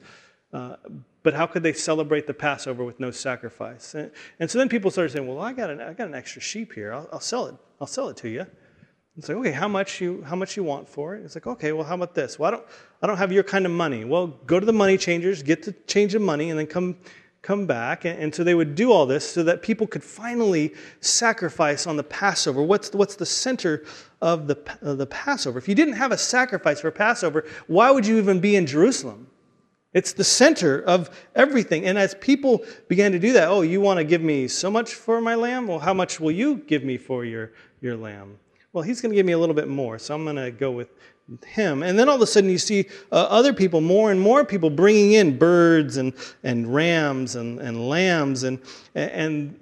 Uh, 0.55 0.77
but 1.23 1.35
how 1.35 1.47
could 1.47 1.63
they 1.63 1.75
celebrate 1.75 2.27
the 2.27 2.33
Passover 2.33 2.83
with 2.83 2.99
no 2.99 3.11
sacrifice? 3.11 3.95
And, 3.95 4.11
and 4.39 4.51
so 4.51 4.57
then 4.57 4.71
people 4.71 4.91
started 4.91 5.13
saying, 5.13 5.27
"Well, 5.29 5.39
I 5.39 5.53
got 5.53 5.69
an, 5.69 5.83
I 5.83 5.93
got 5.93 6.09
an 6.09 6.15
extra 6.15 6.41
sheep 6.41 6.73
here. 6.73 6.95
I'll, 6.95 7.11
I'll 7.13 7.21
sell 7.21 7.45
it. 7.45 7.57
I'll 7.79 7.87
sell 7.87 8.09
it 8.09 8.17
to 8.17 8.31
you." 8.31 8.47
It's 9.19 9.29
like, 9.29 9.37
okay, 9.37 9.53
how 9.53 9.69
much 9.69 10.01
you 10.01 10.23
how 10.23 10.35
much 10.35 10.57
you 10.57 10.65
want 10.65 10.89
for 10.89 11.15
it? 11.15 11.23
It's 11.23 11.35
like, 11.35 11.47
okay, 11.47 11.73
well, 11.73 11.85
how 11.85 11.97
about 11.97 12.15
this? 12.15 12.39
Well, 12.39 12.49
I 12.49 12.51
don't 12.53 12.67
I 13.03 13.07
don't 13.07 13.19
have 13.19 13.33
your 13.33 13.43
kind 13.43 13.67
of 13.67 13.73
money. 13.73 14.07
Well, 14.07 14.29
go 14.29 14.59
to 14.59 14.65
the 14.65 14.73
money 14.73 14.97
changers, 14.97 15.43
get 15.43 15.63
the 15.63 15.73
change 15.87 16.15
of 16.15 16.23
money, 16.23 16.49
and 16.49 16.59
then 16.59 16.67
come 16.67 16.97
come 17.43 17.67
back. 17.67 18.05
And, 18.05 18.35
so 18.35 18.45
they 18.45 18.55
would 18.55 18.75
do 18.75 18.93
all 18.93 19.07
this 19.07 19.29
so 19.29 19.43
that 19.45 19.63
people 19.63 19.87
could 19.87 20.05
finally 20.05 20.75
sacrifice 21.01 21.87
on 21.87 21.97
the 21.97 22.05
Passover. 22.05 22.63
What's, 22.63 22.93
what's 22.93 23.17
the 23.17 23.27
center 23.27 23.85
of 24.21 24.47
the, 24.47 24.59
of 24.83 24.99
the 24.99 25.07
Passover? 25.07 25.59
If 25.59 25.69
you 25.69 25.75
didn't 25.75 25.95
have 25.95 26.13
a 26.13 26.19
sacrifice 26.19 26.81
for 26.81 26.91
Passover, 26.91 27.47
why 27.67 27.91
would 27.91 28.07
you 28.07 28.19
even 28.19 28.41
be 28.41 28.57
in 28.57 28.67
Jerusalem? 28.67 29.27
It's 29.93 30.13
the 30.13 30.25
center 30.25 30.83
of 30.83 31.11
everything. 31.35 31.87
And 31.87 31.99
as 31.99 32.15
people 32.17 32.65
began 32.89 33.11
to 33.13 33.19
do 33.19 33.33
that, 33.33 33.49
oh, 33.49 33.63
you 33.63 33.81
want 33.81 33.99
to 33.99 34.05
give 34.05 34.23
me 34.23 34.47
so 34.47 34.71
much 34.71 34.95
for 34.95 35.21
my 35.21 35.35
lamb? 35.35 35.67
Well, 35.67 35.81
how 35.81 35.95
much 35.95 36.21
will 36.21 36.31
you 36.31 36.57
give 36.57 36.85
me 36.85 36.97
for 36.97 37.25
your, 37.25 37.53
your 37.81 37.97
lamb? 37.97 38.39
Well, 38.73 38.85
he's 38.85 39.01
going 39.01 39.11
to 39.11 39.17
give 39.17 39.27
me 39.27 39.33
a 39.33 39.39
little 39.39 39.55
bit 39.55 39.67
more, 39.67 39.99
so 39.99 40.15
I'm 40.15 40.23
going 40.23 40.37
to 40.37 40.53
go 40.53 40.71
with 40.71 40.91
him. 41.45 41.83
And 41.83 41.99
then 41.99 42.09
all 42.09 42.17
of 42.17 42.23
a 42.23 42.27
sudden 42.27 42.51
you 42.51 42.59
see 42.59 42.87
uh, 43.13 43.27
other 43.29 43.53
people, 43.53 43.81
more 43.81 44.11
and 44.11 44.21
more 44.21 44.45
people 44.45 44.71
bringing 44.71 45.13
in 45.13 45.39
birds 45.39 45.97
and, 45.97 46.13
and 46.43 46.73
rams 46.75 47.37
and, 47.37 47.59
and 47.61 47.89
lambs 47.89 48.43
and, 48.43 48.59
and, 48.95 49.59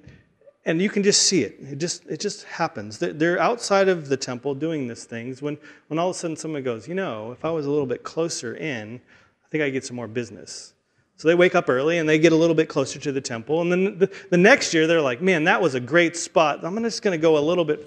and 0.65 0.83
you 0.83 0.91
can 0.91 1.03
just 1.03 1.23
see 1.23 1.43
it. 1.43 1.57
It 1.61 1.79
just, 1.79 2.05
it 2.07 2.21
just 2.21 2.45
happens. 2.45 2.99
They're 2.99 3.39
outside 3.39 3.89
of 3.89 4.09
the 4.09 4.17
temple 4.17 4.55
doing 4.55 4.87
these 4.87 5.05
things 5.05 5.41
when, 5.41 5.59
when 5.89 5.99
all 5.99 6.11
of 6.11 6.17
a 6.17 6.19
sudden 6.19 6.37
someone 6.37 6.63
goes, 6.63 6.87
you 6.87 6.95
know, 6.95 7.33
if 7.33 7.45
I 7.45 7.51
was 7.51 7.67
a 7.67 7.71
little 7.71 7.87
bit 7.87 8.03
closer 8.03 8.55
in, 8.55 9.01
I 9.45 9.49
think 9.51 9.63
I'd 9.63 9.71
get 9.71 9.85
some 9.85 9.97
more 9.97 10.09
business. 10.09 10.75
So 11.17 11.27
they 11.27 11.35
wake 11.35 11.57
up 11.57 11.69
early 11.69 11.99
and 11.99 12.09
they 12.09 12.19
get 12.19 12.33
a 12.33 12.37
little 12.37 12.55
bit 12.55 12.69
closer 12.69 13.01
to 13.01 13.11
the 13.11 13.21
temple. 13.21 13.61
And 13.61 13.73
then 13.73 13.99
the, 13.99 14.13
the 14.31 14.37
next 14.37 14.73
year 14.73 14.87
they're 14.87 15.01
like, 15.01 15.21
man, 15.21 15.45
that 15.45 15.61
was 15.61 15.75
a 15.75 15.81
great 15.81 16.17
spot. 16.17 16.65
I'm 16.65 16.81
just 16.85 17.03
going 17.03 17.19
to 17.19 17.21
go 17.21 17.39
a 17.39 17.41
little 17.41 17.65
bit 17.65 17.85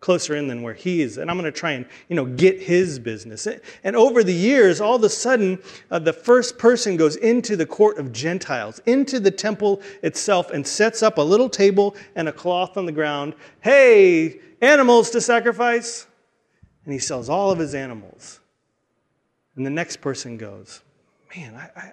closer 0.00 0.36
in 0.36 0.46
than 0.46 0.62
where 0.62 0.74
he 0.74 1.02
is, 1.02 1.18
and 1.18 1.30
I'm 1.30 1.36
going 1.36 1.52
to 1.52 1.58
try 1.58 1.72
and 1.72 1.86
you 2.08 2.16
know 2.16 2.24
get 2.24 2.60
his 2.60 2.98
business. 2.98 3.48
And 3.82 3.96
over 3.96 4.22
the 4.22 4.32
years, 4.32 4.80
all 4.80 4.96
of 4.96 5.02
a 5.02 5.08
sudden, 5.08 5.60
uh, 5.90 5.98
the 5.98 6.12
first 6.12 6.58
person 6.58 6.96
goes 6.96 7.16
into 7.16 7.56
the 7.56 7.66
court 7.66 7.98
of 7.98 8.12
Gentiles, 8.12 8.80
into 8.86 9.18
the 9.18 9.30
temple 9.30 9.82
itself, 10.02 10.50
and 10.50 10.66
sets 10.66 11.02
up 11.02 11.18
a 11.18 11.22
little 11.22 11.48
table 11.48 11.96
and 12.14 12.28
a 12.28 12.32
cloth 12.32 12.76
on 12.76 12.86
the 12.86 12.92
ground. 12.92 13.34
Hey, 13.60 14.40
animals 14.60 15.10
to 15.10 15.20
sacrifice, 15.20 16.06
and 16.84 16.92
he 16.92 16.98
sells 16.98 17.28
all 17.28 17.50
of 17.50 17.58
his 17.58 17.74
animals. 17.74 18.40
And 19.56 19.66
the 19.66 19.70
next 19.70 19.96
person 20.00 20.36
goes, 20.36 20.82
man, 21.34 21.56
I, 21.56 21.70
I 21.76 21.92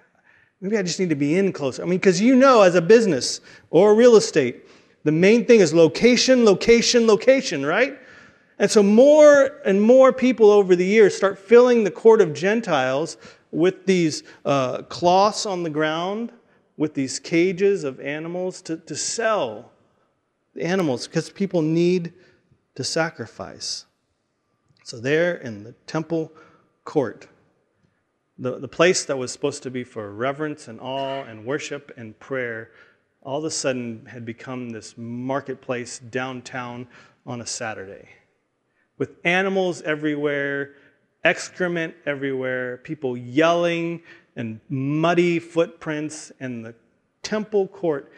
maybe 0.60 0.78
I 0.78 0.82
just 0.82 1.00
need 1.00 1.10
to 1.10 1.16
be 1.16 1.36
in 1.36 1.52
closer. 1.52 1.82
I 1.82 1.86
mean, 1.86 1.98
because 1.98 2.20
you 2.20 2.36
know, 2.36 2.62
as 2.62 2.76
a 2.76 2.82
business 2.82 3.40
or 3.70 3.94
real 3.94 4.16
estate, 4.16 4.65
the 5.06 5.12
main 5.12 5.44
thing 5.44 5.60
is 5.60 5.72
location, 5.72 6.44
location, 6.44 7.06
location, 7.06 7.64
right? 7.64 7.96
And 8.58 8.68
so 8.68 8.82
more 8.82 9.60
and 9.64 9.80
more 9.80 10.12
people 10.12 10.50
over 10.50 10.74
the 10.74 10.84
years 10.84 11.14
start 11.14 11.38
filling 11.38 11.84
the 11.84 11.92
court 11.92 12.20
of 12.20 12.32
Gentiles 12.32 13.16
with 13.52 13.86
these 13.86 14.24
uh, 14.44 14.82
cloths 14.82 15.46
on 15.46 15.62
the 15.62 15.70
ground, 15.70 16.32
with 16.76 16.94
these 16.94 17.20
cages 17.20 17.84
of 17.84 18.00
animals 18.00 18.60
to, 18.62 18.78
to 18.78 18.96
sell 18.96 19.70
the 20.54 20.64
animals 20.64 21.06
because 21.06 21.30
people 21.30 21.62
need 21.62 22.12
to 22.74 22.82
sacrifice. 22.82 23.86
So, 24.82 24.98
there 24.98 25.36
in 25.36 25.62
the 25.62 25.72
temple 25.86 26.32
court, 26.84 27.28
the, 28.38 28.58
the 28.58 28.68
place 28.68 29.04
that 29.04 29.16
was 29.16 29.30
supposed 29.30 29.62
to 29.62 29.70
be 29.70 29.84
for 29.84 30.12
reverence 30.12 30.66
and 30.66 30.80
awe 30.80 31.22
and 31.22 31.46
worship 31.46 31.92
and 31.96 32.18
prayer 32.18 32.72
all 33.26 33.38
of 33.38 33.44
a 33.44 33.50
sudden 33.50 34.06
had 34.06 34.24
become 34.24 34.70
this 34.70 34.94
marketplace 34.96 35.98
downtown 35.98 36.86
on 37.26 37.40
a 37.40 37.46
Saturday 37.46 38.08
with 38.98 39.16
animals 39.24 39.82
everywhere, 39.82 40.74
excrement 41.24 41.92
everywhere, 42.06 42.76
people 42.78 43.16
yelling 43.16 44.00
and 44.36 44.60
muddy 44.68 45.40
footprints, 45.40 46.30
and 46.38 46.64
the 46.64 46.74
temple 47.22 47.66
court 47.66 48.12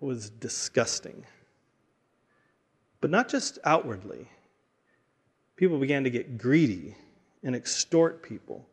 was 0.00 0.30
disgusting. 0.30 1.26
But 3.02 3.10
not 3.10 3.28
just 3.28 3.58
outwardly. 3.64 4.28
People 5.56 5.78
began 5.78 6.04
to 6.04 6.10
get 6.10 6.38
greedy 6.38 6.96
and 7.42 7.54
extort 7.54 8.22
people 8.22 8.66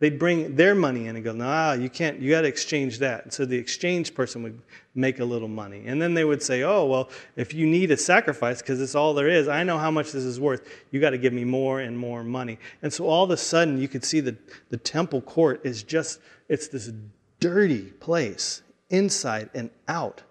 they'd 0.00 0.18
bring 0.18 0.54
their 0.54 0.74
money 0.74 1.06
in 1.06 1.16
and 1.16 1.24
go, 1.24 1.32
nah, 1.32 1.72
you 1.72 1.88
can't, 1.88 2.20
you 2.20 2.30
got 2.30 2.42
to 2.42 2.48
exchange 2.48 2.98
that. 2.98 3.24
And 3.24 3.32
so 3.32 3.44
the 3.44 3.56
exchange 3.56 4.14
person 4.14 4.42
would 4.42 4.60
make 4.94 5.18
a 5.18 5.24
little 5.24 5.48
money. 5.48 5.84
And 5.86 6.00
then 6.00 6.14
they 6.14 6.24
would 6.24 6.42
say, 6.42 6.62
oh, 6.62 6.84
well, 6.86 7.10
if 7.36 7.52
you 7.52 7.66
need 7.66 7.90
a 7.90 7.96
sacrifice, 7.96 8.62
because 8.62 8.80
it's 8.80 8.94
all 8.94 9.14
there 9.14 9.28
is, 9.28 9.48
I 9.48 9.64
know 9.64 9.78
how 9.78 9.90
much 9.90 10.12
this 10.12 10.24
is 10.24 10.38
worth, 10.38 10.68
you 10.90 11.00
got 11.00 11.10
to 11.10 11.18
give 11.18 11.32
me 11.32 11.44
more 11.44 11.80
and 11.80 11.98
more 11.98 12.22
money. 12.22 12.58
And 12.82 12.92
so 12.92 13.06
all 13.06 13.24
of 13.24 13.30
a 13.30 13.36
sudden, 13.36 13.80
you 13.80 13.88
could 13.88 14.04
see 14.04 14.20
that 14.20 14.36
the 14.70 14.76
temple 14.76 15.20
court 15.20 15.60
is 15.64 15.82
just, 15.82 16.20
it's 16.48 16.68
this 16.68 16.92
dirty 17.40 17.82
place, 17.82 18.62
inside 18.90 19.50
and 19.54 19.70
out. 19.88 20.22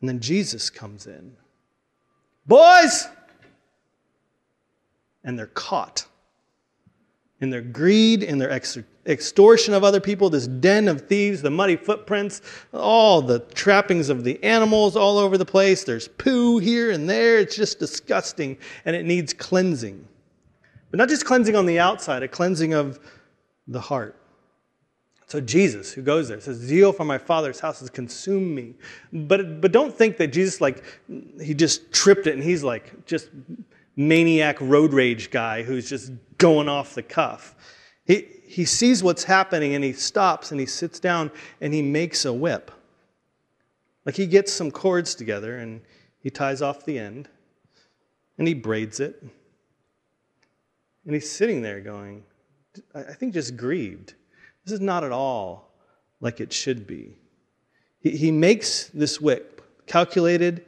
And 0.00 0.08
then 0.08 0.20
Jesus 0.20 0.70
comes 0.70 1.06
in. 1.06 1.36
Boys! 2.46 3.08
And 5.24 5.38
they're 5.38 5.46
caught 5.46 6.06
in 7.40 7.50
their 7.50 7.60
greed, 7.62 8.22
in 8.22 8.38
their 8.38 8.50
extortion 8.50 9.72
of 9.72 9.84
other 9.84 10.00
people, 10.00 10.28
this 10.28 10.46
den 10.48 10.88
of 10.88 11.02
thieves, 11.02 11.40
the 11.40 11.50
muddy 11.50 11.76
footprints, 11.76 12.42
all 12.72 13.22
the 13.22 13.38
trappings 13.40 14.08
of 14.08 14.24
the 14.24 14.42
animals 14.42 14.96
all 14.96 15.18
over 15.18 15.38
the 15.38 15.44
place. 15.44 15.84
There's 15.84 16.08
poo 16.08 16.58
here 16.58 16.90
and 16.90 17.08
there. 17.08 17.38
It's 17.38 17.54
just 17.54 17.78
disgusting, 17.78 18.58
and 18.84 18.96
it 18.96 19.04
needs 19.04 19.32
cleansing. 19.32 20.06
But 20.90 20.98
not 20.98 21.08
just 21.08 21.24
cleansing 21.24 21.54
on 21.54 21.66
the 21.66 21.78
outside, 21.78 22.22
a 22.22 22.28
cleansing 22.28 22.74
of 22.74 22.98
the 23.68 23.80
heart. 23.80 24.16
So 25.26 25.42
Jesus, 25.42 25.92
who 25.92 26.00
goes 26.00 26.28
there, 26.28 26.40
says, 26.40 26.56
"Zeal 26.56 26.90
for 26.90 27.04
my 27.04 27.18
Father's 27.18 27.60
house 27.60 27.80
has 27.80 27.90
consumed 27.90 28.56
me." 28.56 28.74
But 29.12 29.60
but 29.60 29.72
don't 29.72 29.94
think 29.94 30.16
that 30.16 30.28
Jesus 30.28 30.60
like 30.62 30.82
he 31.40 31.52
just 31.52 31.92
tripped 31.92 32.26
it 32.26 32.32
and 32.32 32.42
he's 32.42 32.64
like 32.64 33.04
just 33.04 33.28
maniac 33.94 34.56
road 34.60 34.94
rage 34.94 35.30
guy 35.30 35.62
who's 35.62 35.86
just 35.88 36.12
going 36.38 36.68
off 36.68 36.94
the 36.94 37.02
cuff. 37.02 37.54
He, 38.04 38.26
he 38.46 38.64
sees 38.64 39.02
what's 39.02 39.24
happening 39.24 39.74
and 39.74 39.84
he 39.84 39.92
stops 39.92 40.50
and 40.50 40.58
he 40.58 40.66
sits 40.66 40.98
down 40.98 41.30
and 41.60 41.74
he 41.74 41.82
makes 41.82 42.24
a 42.24 42.32
whip. 42.32 42.70
Like 44.06 44.16
he 44.16 44.26
gets 44.26 44.52
some 44.52 44.70
cords 44.70 45.14
together 45.14 45.58
and 45.58 45.82
he 46.20 46.30
ties 46.30 46.62
off 46.62 46.86
the 46.86 46.98
end 46.98 47.28
and 48.38 48.48
he 48.48 48.54
braids 48.54 49.00
it. 49.00 49.22
And 51.04 51.14
he's 51.14 51.30
sitting 51.30 51.62
there 51.62 51.80
going, 51.80 52.24
I 52.94 53.12
think 53.12 53.34
just 53.34 53.56
grieved. 53.56 54.14
This 54.64 54.72
is 54.72 54.80
not 54.80 55.04
at 55.04 55.12
all 55.12 55.70
like 56.20 56.40
it 56.40 56.52
should 56.52 56.86
be. 56.86 57.16
He, 58.00 58.10
he 58.10 58.30
makes 58.30 58.84
this 58.88 59.20
whip, 59.20 59.62
calculated 59.86 60.64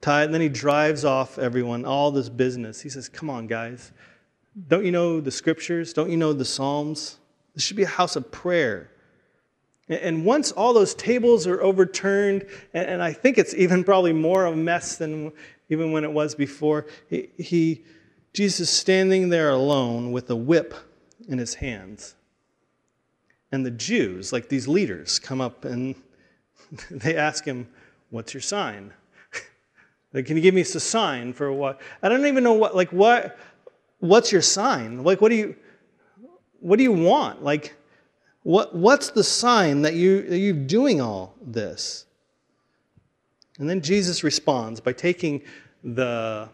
tied, 0.00 0.24
and 0.24 0.34
then 0.34 0.40
he 0.40 0.48
drives 0.48 1.04
off 1.04 1.38
everyone, 1.38 1.84
all 1.84 2.10
this 2.10 2.28
business. 2.28 2.80
He 2.80 2.88
says, 2.88 3.08
Come 3.08 3.30
on, 3.30 3.46
guys. 3.46 3.92
Don't 4.68 4.84
you 4.84 4.92
know 4.92 5.20
the 5.20 5.30
scriptures? 5.30 5.92
Don't 5.92 6.10
you 6.10 6.16
know 6.16 6.32
the 6.32 6.44
Psalms? 6.44 7.18
This 7.54 7.64
should 7.64 7.76
be 7.76 7.84
a 7.84 7.88
house 7.88 8.16
of 8.16 8.30
prayer. 8.30 8.90
And 9.88 10.24
once 10.24 10.52
all 10.52 10.72
those 10.72 10.94
tables 10.94 11.46
are 11.46 11.60
overturned, 11.60 12.46
and 12.72 13.02
I 13.02 13.12
think 13.12 13.38
it's 13.38 13.54
even 13.54 13.82
probably 13.82 14.12
more 14.12 14.44
of 14.44 14.54
a 14.54 14.56
mess 14.56 14.96
than 14.96 15.32
even 15.68 15.90
when 15.90 16.04
it 16.04 16.12
was 16.12 16.34
before, 16.34 16.86
he, 17.08 17.82
Jesus 18.32 18.60
is 18.60 18.70
standing 18.70 19.28
there 19.30 19.50
alone 19.50 20.12
with 20.12 20.30
a 20.30 20.36
whip 20.36 20.74
in 21.28 21.38
his 21.38 21.54
hands. 21.54 22.14
And 23.52 23.66
the 23.66 23.70
Jews, 23.70 24.32
like 24.32 24.48
these 24.48 24.68
leaders, 24.68 25.18
come 25.18 25.40
up 25.40 25.64
and 25.64 25.96
they 26.90 27.16
ask 27.16 27.44
him, 27.44 27.68
What's 28.10 28.34
your 28.34 28.40
sign? 28.40 28.92
Can 30.12 30.36
you 30.36 30.42
give 30.42 30.54
me 30.54 30.62
a 30.62 30.64
sign 30.64 31.32
for 31.32 31.52
what? 31.52 31.80
I 32.02 32.08
don't 32.08 32.26
even 32.26 32.42
know 32.42 32.54
what, 32.54 32.74
like, 32.74 32.92
what, 32.92 33.38
what's 34.00 34.32
your 34.32 34.42
sign? 34.42 35.04
Like, 35.04 35.20
what 35.20 35.30
do 35.30 35.36
you, 35.36 35.56
what 36.58 36.76
do 36.76 36.82
you 36.82 36.92
want? 36.92 37.42
Like, 37.42 37.76
what, 38.42 38.74
what's 38.74 39.10
the 39.10 39.24
sign 39.24 39.82
that, 39.82 39.94
you, 39.94 40.22
that 40.22 40.38
you're 40.38 40.54
doing 40.54 41.00
all 41.00 41.34
this? 41.40 42.06
And 43.58 43.68
then 43.68 43.82
Jesus 43.82 44.24
responds 44.24 44.80
by 44.80 44.92
taking 44.92 45.42
the 45.84 46.48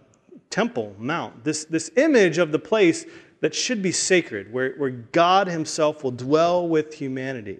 temple 0.50 0.94
mount, 0.98 1.44
this, 1.44 1.64
this 1.64 1.90
image 1.96 2.38
of 2.38 2.52
the 2.52 2.58
place 2.58 3.06
that 3.40 3.54
should 3.54 3.82
be 3.82 3.92
sacred, 3.92 4.52
where, 4.52 4.74
where 4.74 4.90
God 4.90 5.46
Himself 5.46 6.02
will 6.02 6.10
dwell 6.10 6.68
with 6.68 6.94
humanity. 6.94 7.58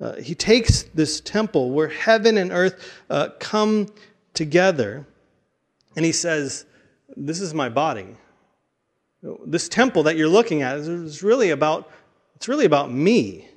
Uh, 0.00 0.14
he 0.16 0.34
takes 0.34 0.84
this 0.94 1.20
temple 1.20 1.70
where 1.70 1.88
heaven 1.88 2.38
and 2.38 2.52
earth 2.52 2.92
uh, 3.10 3.30
come 3.40 3.88
together. 4.32 5.06
And 5.96 6.04
he 6.04 6.12
says, 6.12 6.66
This 7.16 7.40
is 7.40 7.52
my 7.52 7.68
body. 7.68 8.16
This 9.22 9.68
temple 9.68 10.04
that 10.04 10.16
you're 10.16 10.28
looking 10.28 10.62
at 10.62 10.76
is 10.76 11.22
really 11.22 11.50
about, 11.50 11.90
it's 12.36 12.48
really 12.48 12.66
about 12.66 12.92
me. 12.92 13.48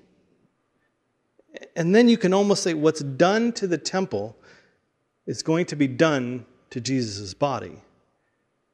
And 1.75 1.93
then 1.93 2.09
you 2.09 2.17
can 2.17 2.33
almost 2.33 2.63
say, 2.63 2.73
what's 2.73 3.01
done 3.01 3.51
to 3.53 3.67
the 3.67 3.77
temple 3.77 4.35
is 5.27 5.43
going 5.43 5.65
to 5.67 5.75
be 5.75 5.87
done 5.87 6.45
to 6.71 6.81
Jesus' 6.81 7.33
body. 7.33 7.77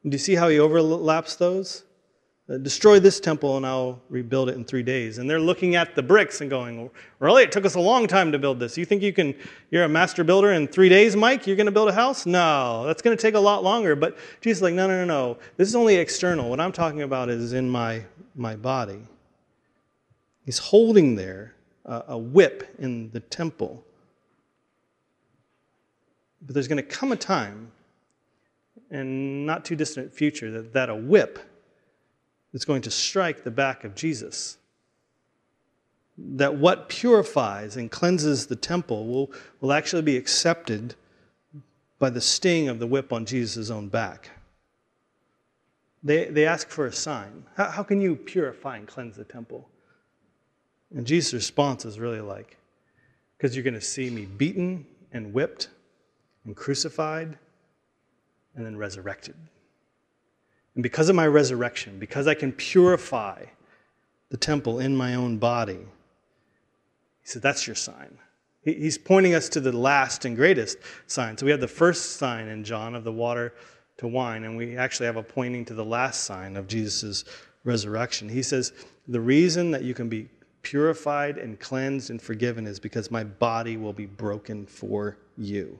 do 0.03 0.11
you 0.11 0.17
see 0.17 0.35
how 0.35 0.47
he 0.47 0.59
overlaps 0.59 1.35
those? 1.35 1.83
Uh, 2.49 2.57
destroy 2.57 2.97
this 2.97 3.19
temple 3.19 3.57
and 3.57 3.65
I'll 3.65 3.99
rebuild 4.09 4.47
it 4.47 4.55
in 4.55 4.63
three 4.63 4.83
days. 4.83 5.17
And 5.17 5.29
they're 5.29 5.39
looking 5.39 5.75
at 5.75 5.95
the 5.95 6.03
bricks 6.03 6.39
and 6.39 6.49
going, 6.49 6.89
really? 7.19 7.43
It 7.43 7.51
took 7.51 7.65
us 7.65 7.75
a 7.75 7.79
long 7.79 8.07
time 8.07 8.31
to 8.31 8.39
build 8.39 8.57
this. 8.57 8.77
You 8.77 8.85
think 8.85 9.01
you 9.01 9.11
can, 9.11 9.35
you're 9.69 9.83
a 9.83 9.89
master 9.89 10.23
builder 10.23 10.53
in 10.53 10.65
three 10.65 10.87
days, 10.87 11.13
Mike? 11.13 11.45
You're 11.45 11.57
going 11.57 11.65
to 11.65 11.73
build 11.73 11.89
a 11.89 11.93
house? 11.93 12.25
No, 12.25 12.85
that's 12.85 13.01
going 13.01 13.15
to 13.17 13.21
take 13.21 13.35
a 13.35 13.39
lot 13.39 13.65
longer. 13.65 13.97
But 13.97 14.17
Jesus 14.39 14.59
is 14.59 14.61
like, 14.61 14.73
no, 14.73 14.87
no, 14.87 15.03
no, 15.03 15.05
no. 15.05 15.37
This 15.57 15.67
is 15.67 15.75
only 15.75 15.95
external. 15.95 16.49
What 16.49 16.61
I'm 16.61 16.71
talking 16.71 17.01
about 17.01 17.27
is 17.27 17.51
in 17.51 17.69
my, 17.69 18.03
my 18.33 18.55
body. 18.55 19.01
He's 20.45 20.57
holding 20.57 21.15
there 21.15 21.53
a, 21.83 22.03
a 22.09 22.17
whip 22.17 22.73
in 22.79 23.11
the 23.11 23.19
temple. 23.19 23.83
But 26.41 26.53
there's 26.53 26.69
going 26.69 26.77
to 26.77 26.83
come 26.83 27.11
a 27.11 27.17
time, 27.17 27.73
and 28.89 29.45
not 29.45 29.65
too 29.65 29.75
distant 29.75 30.13
future, 30.13 30.49
that, 30.51 30.71
that 30.71 30.89
a 30.89 30.95
whip 30.95 31.39
that's 32.57 32.65
going 32.65 32.81
to 32.81 32.89
strike 32.89 33.43
the 33.43 33.51
back 33.51 33.83
of 33.83 33.93
Jesus. 33.93 34.57
That 36.17 36.55
what 36.55 36.89
purifies 36.89 37.77
and 37.77 37.91
cleanses 37.91 38.47
the 38.47 38.55
temple 38.55 39.05
will, 39.05 39.31
will 39.61 39.71
actually 39.71 40.01
be 40.01 40.17
accepted 40.17 40.95
by 41.99 42.09
the 42.09 42.19
sting 42.19 42.67
of 42.67 42.79
the 42.79 42.87
whip 42.87 43.13
on 43.13 43.27
Jesus' 43.27 43.69
own 43.69 43.89
back. 43.89 44.31
They, 46.03 46.25
they 46.25 46.47
ask 46.47 46.69
for 46.69 46.87
a 46.87 46.91
sign. 46.91 47.45
How, 47.55 47.69
how 47.69 47.83
can 47.83 48.01
you 48.01 48.15
purify 48.15 48.77
and 48.77 48.87
cleanse 48.87 49.15
the 49.15 49.23
temple? 49.23 49.69
And 50.95 51.05
Jesus' 51.05 51.35
response 51.35 51.85
is 51.85 51.99
really 51.99 52.21
like, 52.21 52.57
because 53.37 53.55
you're 53.55 53.63
going 53.63 53.75
to 53.75 53.81
see 53.81 54.09
me 54.09 54.25
beaten 54.25 54.83
and 55.11 55.31
whipped 55.31 55.69
and 56.43 56.55
crucified 56.55 57.37
and 58.55 58.65
then 58.65 58.75
resurrected. 58.75 59.35
And 60.77 60.83
because 60.83 61.09
of 61.09 61.15
my 61.15 61.25
resurrection, 61.25 61.97
because 61.97 62.27
I 62.27 62.35
can 62.35 62.51
purify 62.51 63.45
the 64.29 64.37
temple 64.37 64.79
in 64.79 64.95
my 64.95 65.15
own 65.15 65.39
body, 65.39 65.79
he 67.23 67.27
said, 67.27 67.41
That's 67.41 67.65
your 67.65 67.75
sign. 67.75 68.19
He's 68.61 68.95
pointing 68.95 69.33
us 69.33 69.49
to 69.49 69.59
the 69.59 69.71
last 69.71 70.23
and 70.25 70.35
greatest 70.35 70.77
sign. 71.07 71.35
So 71.35 71.45
we 71.47 71.51
have 71.51 71.61
the 71.61 71.67
first 71.67 72.17
sign 72.17 72.47
in 72.47 72.63
John 72.63 72.93
of 72.93 73.03
the 73.03 73.11
water 73.11 73.55
to 73.97 74.07
wine, 74.07 74.43
and 74.43 74.55
we 74.55 74.77
actually 74.77 75.07
have 75.07 75.15
a 75.15 75.23
pointing 75.23 75.65
to 75.65 75.73
the 75.73 75.83
last 75.83 76.25
sign 76.25 76.55
of 76.55 76.67
Jesus' 76.67 77.25
resurrection. 77.63 78.29
He 78.29 78.43
says, 78.43 78.71
The 79.07 79.19
reason 79.19 79.71
that 79.71 79.81
you 79.81 79.95
can 79.95 80.09
be 80.09 80.29
purified 80.61 81.39
and 81.39 81.59
cleansed 81.59 82.11
and 82.11 82.21
forgiven 82.21 82.67
is 82.67 82.79
because 82.79 83.09
my 83.09 83.23
body 83.23 83.77
will 83.77 83.93
be 83.93 84.05
broken 84.05 84.67
for 84.67 85.17
you. 85.39 85.79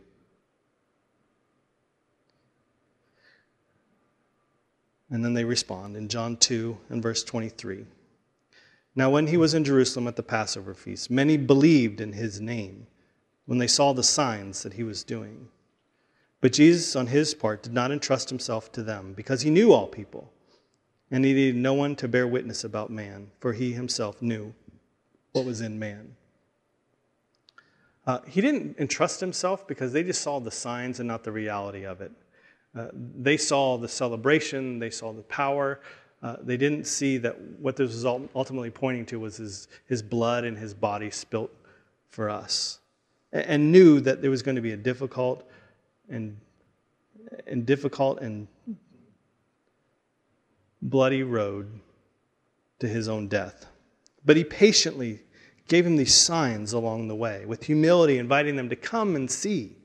And 5.10 5.24
then 5.24 5.34
they 5.34 5.46
respond 5.46 5.96
in 5.96 6.10
John 6.10 6.38
2 6.38 6.78
and 6.90 7.02
verse 7.02 7.24
23. 7.24 7.86
Now, 8.96 9.10
when 9.10 9.28
he 9.28 9.38
was 9.38 9.54
in 9.54 9.64
Jerusalem 9.64 10.08
at 10.08 10.16
the 10.16 10.24
Passover 10.24 10.74
feast, 10.74 11.12
many 11.12 11.38
believed 11.38 12.02
in 12.02 12.14
his 12.14 12.42
name 12.42 12.88
when 13.46 13.60
they 13.60 13.68
saw 13.68 13.94
the 13.94 14.04
signs 14.04 14.64
that 14.64 14.74
he 14.74 14.84
was 14.84 15.04
doing. 15.04 15.50
But 16.42 16.54
Jesus, 16.54 16.96
on 16.96 17.08
his 17.08 17.34
part, 17.34 17.64
did 17.64 17.74
not 17.74 17.92
entrust 17.92 18.30
himself 18.30 18.72
to 18.74 18.84
them 18.84 19.14
because 19.14 19.42
he 19.42 19.50
knew 19.50 19.72
all 19.72 19.88
people, 19.88 20.32
and 21.10 21.24
he 21.24 21.34
needed 21.34 21.56
no 21.56 21.74
one 21.74 21.96
to 21.98 22.08
bear 22.08 22.28
witness 22.28 22.64
about 22.64 22.90
man, 22.90 23.32
for 23.40 23.54
he 23.54 23.74
himself 23.74 24.22
knew 24.22 24.54
what 25.32 25.46
was 25.46 25.62
in 25.62 25.80
man. 25.80 26.16
Uh, 28.06 28.22
he 28.28 28.42
didn't 28.42 28.78
entrust 28.80 29.20
himself 29.20 29.68
because 29.68 29.94
they 29.94 30.04
just 30.04 30.22
saw 30.22 30.40
the 30.40 30.52
signs 30.52 31.00
and 31.00 31.08
not 31.08 31.24
the 31.24 31.32
reality 31.32 31.86
of 31.86 32.02
it. 32.02 32.12
Uh, 32.78 32.90
they 32.94 33.38
saw 33.38 33.78
the 33.78 33.88
celebration, 33.88 34.80
they 34.80 34.90
saw 34.90 35.12
the 35.12 35.24
power. 35.24 35.80
Uh, 36.22 36.36
they 36.42 36.58
didn't 36.58 36.86
see 36.86 37.18
that 37.18 37.40
what 37.60 37.76
this 37.76 37.94
was 37.94 38.06
ultimately 38.06 38.70
pointing 38.70 39.06
to 39.06 39.20
was 39.20 39.38
his, 39.38 39.68
his 39.86 40.02
blood 40.02 40.44
and 40.44 40.58
his 40.58 40.74
body 40.74 41.10
spilt 41.12 41.52
for 42.10 42.30
us. 42.30 42.80
And, 43.32 43.46
and 43.46 43.72
knew 43.72 44.00
that 44.02 44.22
there 44.22 44.32
was 44.32 44.42
going 44.42 44.56
to 44.56 44.62
be 44.62 44.72
a 44.72 44.78
difficult 44.78 45.48
and, 46.10 46.38
and 47.46 47.66
difficult 47.66 48.20
and 48.22 48.48
bloody 50.82 51.24
road 51.24 51.80
to 52.80 52.88
his 52.88 53.08
own 53.08 53.28
death. 53.28 53.66
But 54.26 54.38
he 54.38 54.44
patiently 54.44 55.22
gave 55.68 55.86
him 55.86 55.98
these 55.98 56.16
signs 56.16 56.74
along 56.74 57.08
the 57.08 57.16
way, 57.16 57.46
with 57.46 57.64
humility, 57.64 58.18
inviting 58.18 58.56
them 58.56 58.70
to 58.70 58.76
come 58.76 59.16
and 59.16 59.30
see. 59.30 59.76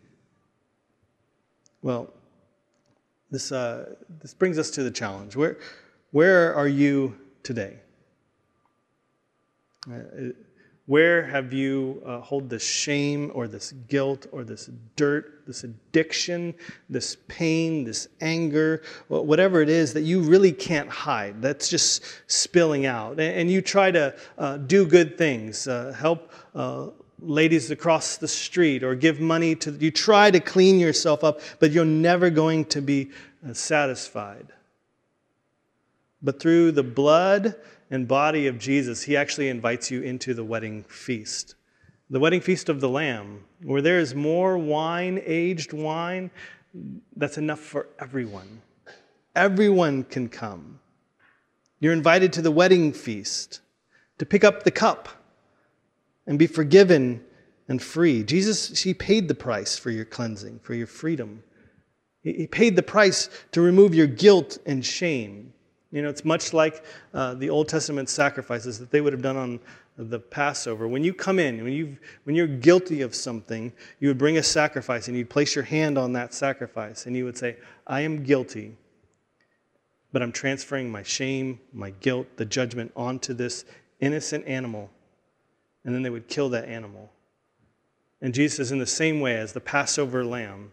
Well, 1.83 2.13
this, 3.33 3.51
uh, 3.51 3.95
this 4.21 4.35
brings 4.35 4.59
us 4.59 4.71
to 4.71 4.83
the 4.83 4.91
challenge. 4.91 5.35
Where, 5.35 5.59
where 6.13 6.55
are 6.55 6.69
you 6.69 7.19
today? 7.43 7.79
Uh, 9.91 10.31
where 10.87 11.25
have 11.25 11.53
you 11.53 12.03
uh, 12.05 12.21
hold 12.21 12.51
this 12.51 12.63
shame 12.63 13.31
or 13.35 13.49
this 13.49 13.73
guilt 13.89 14.27
or 14.33 14.45
this 14.45 14.69
dirt, 14.97 15.47
this 15.47 15.65
addiction, 15.65 16.55
this 16.91 17.17
pain, 17.29 17.85
this 17.85 18.09
anger, 18.21 18.83
whatever 19.09 19.63
it 19.63 19.69
is 19.69 19.95
that 19.95 20.03
you 20.03 20.21
really 20.21 20.53
can't 20.53 20.91
hide? 20.91 21.41
That's 21.41 21.69
just 21.69 22.05
spilling 22.27 22.85
out. 22.85 23.19
And 23.19 23.51
you 23.51 23.63
try 23.63 23.91
to 23.93 24.15
uh, 24.37 24.59
do 24.59 24.85
good 24.85 25.17
things, 25.17 25.67
uh, 25.67 25.95
help 25.97 26.33
uh, 26.55 26.89
ladies 27.23 27.71
across 27.71 28.17
the 28.17 28.29
street, 28.29 28.83
or 28.83 28.95
give 28.95 29.21
money 29.21 29.55
to. 29.57 29.71
You 29.73 29.91
try 29.91 30.31
to 30.31 30.41
clean 30.41 30.79
yourself 30.79 31.25
up, 31.25 31.41
but 31.59 31.71
you're 31.71 31.85
never 31.85 32.31
going 32.31 32.65
to 32.67 32.83
be 32.83 33.11
uh, 33.49 33.55
satisfied. 33.55 34.49
But 36.23 36.41
through 36.41 36.73
the 36.73 36.83
blood 36.83 37.57
and 37.91 38.07
body 38.07 38.47
of 38.47 38.59
Jesus, 38.59 39.03
he 39.03 39.17
actually 39.17 39.49
invites 39.49 39.91
you 39.91 40.03
into 40.03 40.35
the 40.35 40.45
wedding 40.45 40.85
feast. 40.85 41.57
The 42.11 42.21
wedding 42.21 42.41
feast 42.41 42.69
of 42.69 42.81
the 42.81 42.89
Lamb, 42.89 43.45
where 43.63 43.83
there 43.83 43.99
is 43.99 44.15
more 44.15 44.59
wine, 44.59 45.21
aged 45.25 45.73
wine, 45.73 46.31
that's 47.17 47.39
enough 47.39 47.61
for 47.61 47.89
everyone. 47.99 48.63
Everyone 49.35 50.05
can 50.05 50.29
come. 50.29 50.79
You're 51.81 51.93
invited 51.93 52.33
to 52.35 52.43
the 52.43 52.51
wedding 52.51 52.93
feast 52.93 53.61
to 54.19 54.27
pick 54.27 54.45
up 54.45 54.63
the 54.63 54.71
cup 54.71 55.09
and 56.27 56.39
be 56.39 56.47
forgiven 56.47 57.25
and 57.69 57.83
free. 57.83 58.23
Jesus, 58.23 58.83
he 58.83 58.95
paid 58.95 59.29
the 59.29 59.35
price 59.35 59.79
for 59.79 59.91
your 59.91 60.05
cleansing, 60.05 60.61
for 60.63 60.75
your 60.75 60.87
freedom. 60.87 61.43
He 62.23 62.47
paid 62.47 62.77
the 62.77 62.83
price 62.83 63.29
to 63.51 63.61
remove 63.61 63.95
your 63.95 64.07
guilt 64.07 64.59
and 64.67 64.85
shame. 64.85 65.53
You 65.91 66.03
know, 66.03 66.09
it's 66.09 66.25
much 66.25 66.53
like 66.53 66.85
uh, 67.13 67.35
the 67.35 67.51
Old 67.51 67.69
Testament 67.69 68.09
sacrifices 68.09 68.79
that 68.79 68.91
they 68.91 69.01
would 69.01 69.13
have 69.13 69.23
done 69.23 69.37
on 69.37 69.61
the 69.99 70.19
Passover. 70.19 70.89
When 70.89 71.05
you 71.05 71.13
come 71.13 71.39
in, 71.39 71.63
when, 71.63 71.73
you 71.73 71.99
when 72.25 72.35
you're 72.35 72.47
guilty 72.47 73.03
of 73.03 73.15
something, 73.15 73.73
you 74.01 74.09
would 74.09 74.19
bring 74.19 74.39
a 74.39 74.43
sacrifice 74.43 75.09
and 75.09 75.17
you'd 75.17 75.29
place 75.29 75.55
your 75.55 75.65
hand 75.65 75.99
on 75.99 76.13
that 76.15 76.33
sacrifice 76.33 77.07
and 77.07 77.15
you 77.17 77.25
would 77.25 77.37
say, 77.37 77.57
I 77.87 78.01
am 78.01 78.23
guilty, 78.23 78.77
but 80.13 80.23
I'm 80.23 80.33
transferring 80.33 80.91
my 80.91 81.03
shame, 81.03 81.61
my 81.73 81.91
guilt, 81.91 82.27
the 82.37 82.47
judgment 82.47 82.93
onto 82.97 83.35
this 83.35 83.65
innocent 84.01 84.47
animal. 84.47 84.91
And 85.85 85.95
then 85.95 86.03
they 86.03 86.11
would 86.11 86.29
kill 86.29 86.49
that 86.51 86.67
animal. 86.67 87.11
And 88.21 88.33
Jesus 88.33 88.59
is 88.61 88.73
in 88.73 88.79
the 88.79 88.87
same 88.87 89.21
way 89.21 89.37
as 89.37 89.53
the 89.53 89.61
Passover 89.61 90.25
lamb 90.25 90.73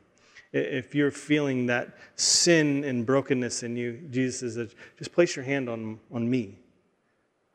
if 0.51 0.95
you're 0.95 1.11
feeling 1.11 1.67
that 1.67 1.89
sin 2.15 2.83
and 2.83 3.05
brokenness 3.05 3.63
in 3.63 3.75
you, 3.75 3.99
Jesus 4.09 4.55
says, 4.55 4.75
just 4.97 5.11
place 5.11 5.35
your 5.35 5.45
hand 5.45 5.69
on, 5.69 5.99
on 6.11 6.29
me. 6.29 6.57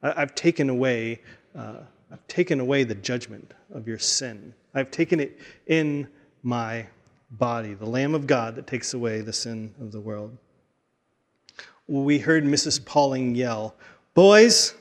I, 0.02 0.20
have 0.20 0.34
taken 0.34 0.70
away, 0.70 1.20
uh, 1.56 1.78
I've 2.12 2.26
taken 2.28 2.60
away 2.60 2.84
the 2.84 2.94
judgment 2.94 3.52
of 3.72 3.88
your 3.88 3.98
sin. 3.98 4.54
I've 4.74 4.90
taken 4.90 5.18
it 5.18 5.40
in 5.66 6.06
my 6.42 6.86
body, 7.32 7.74
the 7.74 7.86
Lamb 7.86 8.14
of 8.14 8.26
God 8.26 8.54
that 8.56 8.66
takes 8.66 8.94
away 8.94 9.22
the 9.22 9.32
sin 9.32 9.74
of 9.80 9.90
the 9.90 10.00
world. 10.00 10.36
We 11.88 12.18
heard 12.18 12.44
Mrs. 12.44 12.84
Pauling 12.84 13.34
yell, 13.34 13.74
Boys, 14.14 14.74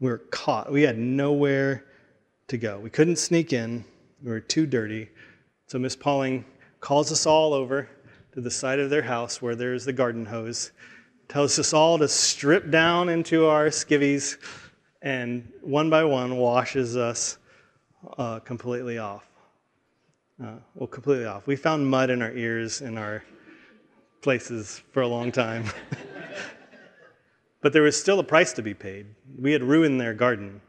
we 0.00 0.08
we're 0.08 0.18
caught. 0.18 0.70
We 0.70 0.82
had 0.82 0.98
nowhere 0.98 1.84
to 2.48 2.58
go. 2.58 2.78
We 2.78 2.90
couldn't 2.90 3.16
sneak 3.16 3.52
in. 3.52 3.84
We 4.22 4.30
were 4.30 4.40
too 4.40 4.66
dirty. 4.66 5.08
So 5.66 5.78
Miss 5.78 5.96
Pauling 5.96 6.44
calls 6.80 7.10
us 7.10 7.26
all 7.26 7.54
over 7.54 7.88
to 8.32 8.40
the 8.40 8.50
side 8.50 8.80
of 8.80 8.90
their 8.90 9.02
house 9.02 9.40
where 9.40 9.54
there's 9.54 9.84
the 9.84 9.92
garden 9.92 10.26
hose, 10.26 10.72
tells 11.28 11.58
us 11.58 11.72
all 11.72 11.98
to 11.98 12.08
strip 12.08 12.70
down 12.70 13.08
into 13.08 13.46
our 13.46 13.66
skivvies, 13.66 14.36
and 15.02 15.50
one 15.62 15.88
by 15.88 16.04
one 16.04 16.36
washes 16.36 16.96
us 16.96 17.38
uh, 18.18 18.40
completely 18.40 18.98
off. 18.98 19.26
Uh, 20.42 20.56
well, 20.74 20.88
completely 20.88 21.26
off. 21.26 21.46
We 21.46 21.56
found 21.56 21.86
mud 21.86 22.10
in 22.10 22.20
our 22.20 22.32
ears 22.32 22.80
and 22.80 22.98
our 22.98 23.22
places 24.20 24.82
for 24.90 25.02
a 25.02 25.08
long 25.08 25.30
time. 25.30 25.64
but 27.64 27.72
there 27.72 27.80
was 27.80 27.98
still 27.98 28.18
a 28.18 28.22
price 28.22 28.52
to 28.52 28.60
be 28.60 28.74
paid. 28.74 29.06
We 29.38 29.52
had 29.52 29.62
ruined 29.62 29.98
their 29.98 30.12
garden. 30.12 30.60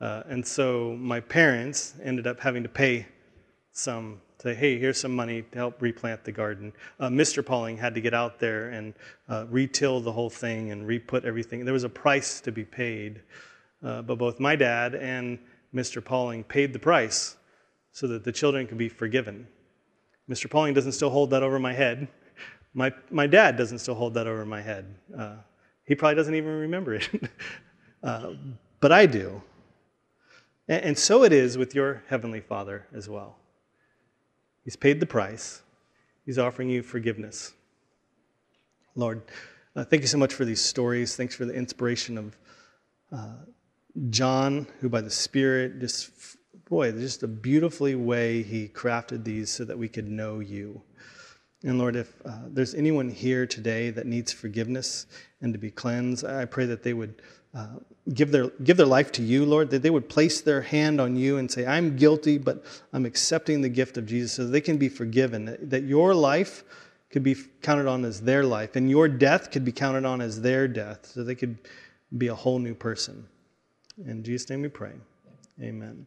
Uh, 0.00 0.22
and 0.28 0.46
so 0.46 0.96
my 1.00 1.18
parents 1.18 1.94
ended 2.00 2.28
up 2.28 2.38
having 2.38 2.62
to 2.62 2.68
pay 2.68 3.08
some 3.72 4.20
say, 4.40 4.54
hey, 4.54 4.78
here's 4.78 5.00
some 5.00 5.16
money 5.16 5.42
to 5.42 5.58
help 5.58 5.82
replant 5.82 6.22
the 6.22 6.30
garden. 6.30 6.72
Uh, 7.00 7.08
Mr. 7.08 7.44
Pauling 7.44 7.76
had 7.76 7.92
to 7.96 8.00
get 8.00 8.14
out 8.14 8.38
there 8.38 8.68
and 8.68 8.94
uh, 9.28 9.46
retill 9.50 10.00
the 10.00 10.12
whole 10.12 10.30
thing 10.30 10.70
and 10.70 10.86
re-put 10.86 11.24
everything. 11.24 11.64
There 11.64 11.74
was 11.74 11.82
a 11.82 11.88
price 11.88 12.40
to 12.42 12.52
be 12.52 12.64
paid, 12.64 13.20
uh, 13.82 14.02
but 14.02 14.16
both 14.16 14.38
my 14.38 14.54
dad 14.54 14.94
and 14.94 15.40
Mr. 15.74 16.04
Pauling 16.04 16.44
paid 16.44 16.72
the 16.72 16.78
price 16.78 17.34
so 17.90 18.06
that 18.06 18.22
the 18.22 18.30
children 18.30 18.68
could 18.68 18.78
be 18.78 18.88
forgiven. 18.88 19.48
Mr. 20.30 20.48
Pauling 20.48 20.72
doesn't 20.72 20.92
still 20.92 21.10
hold 21.10 21.30
that 21.30 21.42
over 21.42 21.58
my 21.58 21.72
head. 21.72 22.06
My, 22.74 22.92
my 23.10 23.26
dad 23.26 23.56
doesn't 23.56 23.80
still 23.80 23.96
hold 23.96 24.14
that 24.14 24.28
over 24.28 24.46
my 24.46 24.62
head. 24.62 24.94
He 25.86 25.94
probably 25.94 26.16
doesn't 26.16 26.34
even 26.34 26.58
remember 26.58 26.94
it. 26.94 27.08
Uh, 28.02 28.32
but 28.80 28.92
I 28.92 29.06
do. 29.06 29.42
And, 30.68 30.84
and 30.84 30.98
so 30.98 31.24
it 31.24 31.32
is 31.32 31.56
with 31.56 31.74
your 31.74 32.02
Heavenly 32.08 32.40
Father 32.40 32.86
as 32.94 33.08
well. 33.08 33.36
He's 34.64 34.76
paid 34.76 35.00
the 35.00 35.06
price. 35.06 35.62
He's 36.24 36.38
offering 36.38 36.68
you 36.68 36.82
forgiveness. 36.82 37.52
Lord, 38.96 39.22
uh, 39.76 39.84
thank 39.84 40.02
you 40.02 40.08
so 40.08 40.18
much 40.18 40.34
for 40.34 40.44
these 40.44 40.60
stories. 40.60 41.14
Thanks 41.14 41.34
for 41.34 41.44
the 41.44 41.54
inspiration 41.54 42.18
of 42.18 42.36
uh, 43.12 43.36
John, 44.10 44.66
who 44.80 44.88
by 44.88 45.00
the 45.00 45.10
Spirit 45.10 45.78
just, 45.78 46.10
boy, 46.68 46.90
just 46.92 47.22
a 47.22 47.28
beautifully 47.28 47.94
way 47.94 48.42
he 48.42 48.68
crafted 48.68 49.22
these 49.22 49.50
so 49.50 49.64
that 49.64 49.78
we 49.78 49.88
could 49.88 50.08
know 50.08 50.40
you. 50.40 50.82
And 51.62 51.78
Lord, 51.78 51.96
if 51.96 52.14
uh, 52.24 52.32
there's 52.48 52.74
anyone 52.74 53.08
here 53.08 53.46
today 53.46 53.90
that 53.90 54.06
needs 54.06 54.32
forgiveness 54.32 55.06
and 55.40 55.52
to 55.52 55.58
be 55.58 55.70
cleansed, 55.70 56.24
I 56.24 56.44
pray 56.44 56.66
that 56.66 56.82
they 56.82 56.92
would 56.92 57.22
uh, 57.54 57.66
give, 58.12 58.30
their, 58.30 58.48
give 58.62 58.76
their 58.76 58.86
life 58.86 59.10
to 59.12 59.22
you, 59.22 59.46
Lord, 59.46 59.70
that 59.70 59.82
they 59.82 59.90
would 59.90 60.08
place 60.08 60.42
their 60.42 60.60
hand 60.60 61.00
on 61.00 61.16
you 61.16 61.38
and 61.38 61.50
say, 61.50 61.66
I'm 61.66 61.96
guilty, 61.96 62.36
but 62.36 62.64
I'm 62.92 63.06
accepting 63.06 63.62
the 63.62 63.68
gift 63.68 63.96
of 63.96 64.06
Jesus 64.06 64.32
so 64.32 64.46
they 64.46 64.60
can 64.60 64.76
be 64.76 64.88
forgiven. 64.88 65.46
That, 65.46 65.70
that 65.70 65.82
your 65.84 66.14
life 66.14 66.64
could 67.10 67.22
be 67.22 67.36
counted 67.62 67.86
on 67.86 68.04
as 68.04 68.20
their 68.20 68.44
life, 68.44 68.76
and 68.76 68.90
your 68.90 69.08
death 69.08 69.50
could 69.50 69.64
be 69.64 69.72
counted 69.72 70.04
on 70.04 70.20
as 70.20 70.40
their 70.40 70.68
death, 70.68 71.06
so 71.06 71.24
they 71.24 71.34
could 71.34 71.56
be 72.18 72.28
a 72.28 72.34
whole 72.34 72.58
new 72.58 72.74
person. 72.74 73.26
In 74.04 74.22
Jesus' 74.22 74.50
name 74.50 74.62
we 74.62 74.68
pray. 74.68 74.92
Amen. 75.62 76.06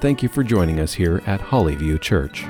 Thank 0.00 0.22
you 0.22 0.28
for 0.28 0.44
joining 0.44 0.78
us 0.78 0.94
here 0.94 1.22
at 1.26 1.40
Hollyview 1.40 2.00
Church. 2.00 2.44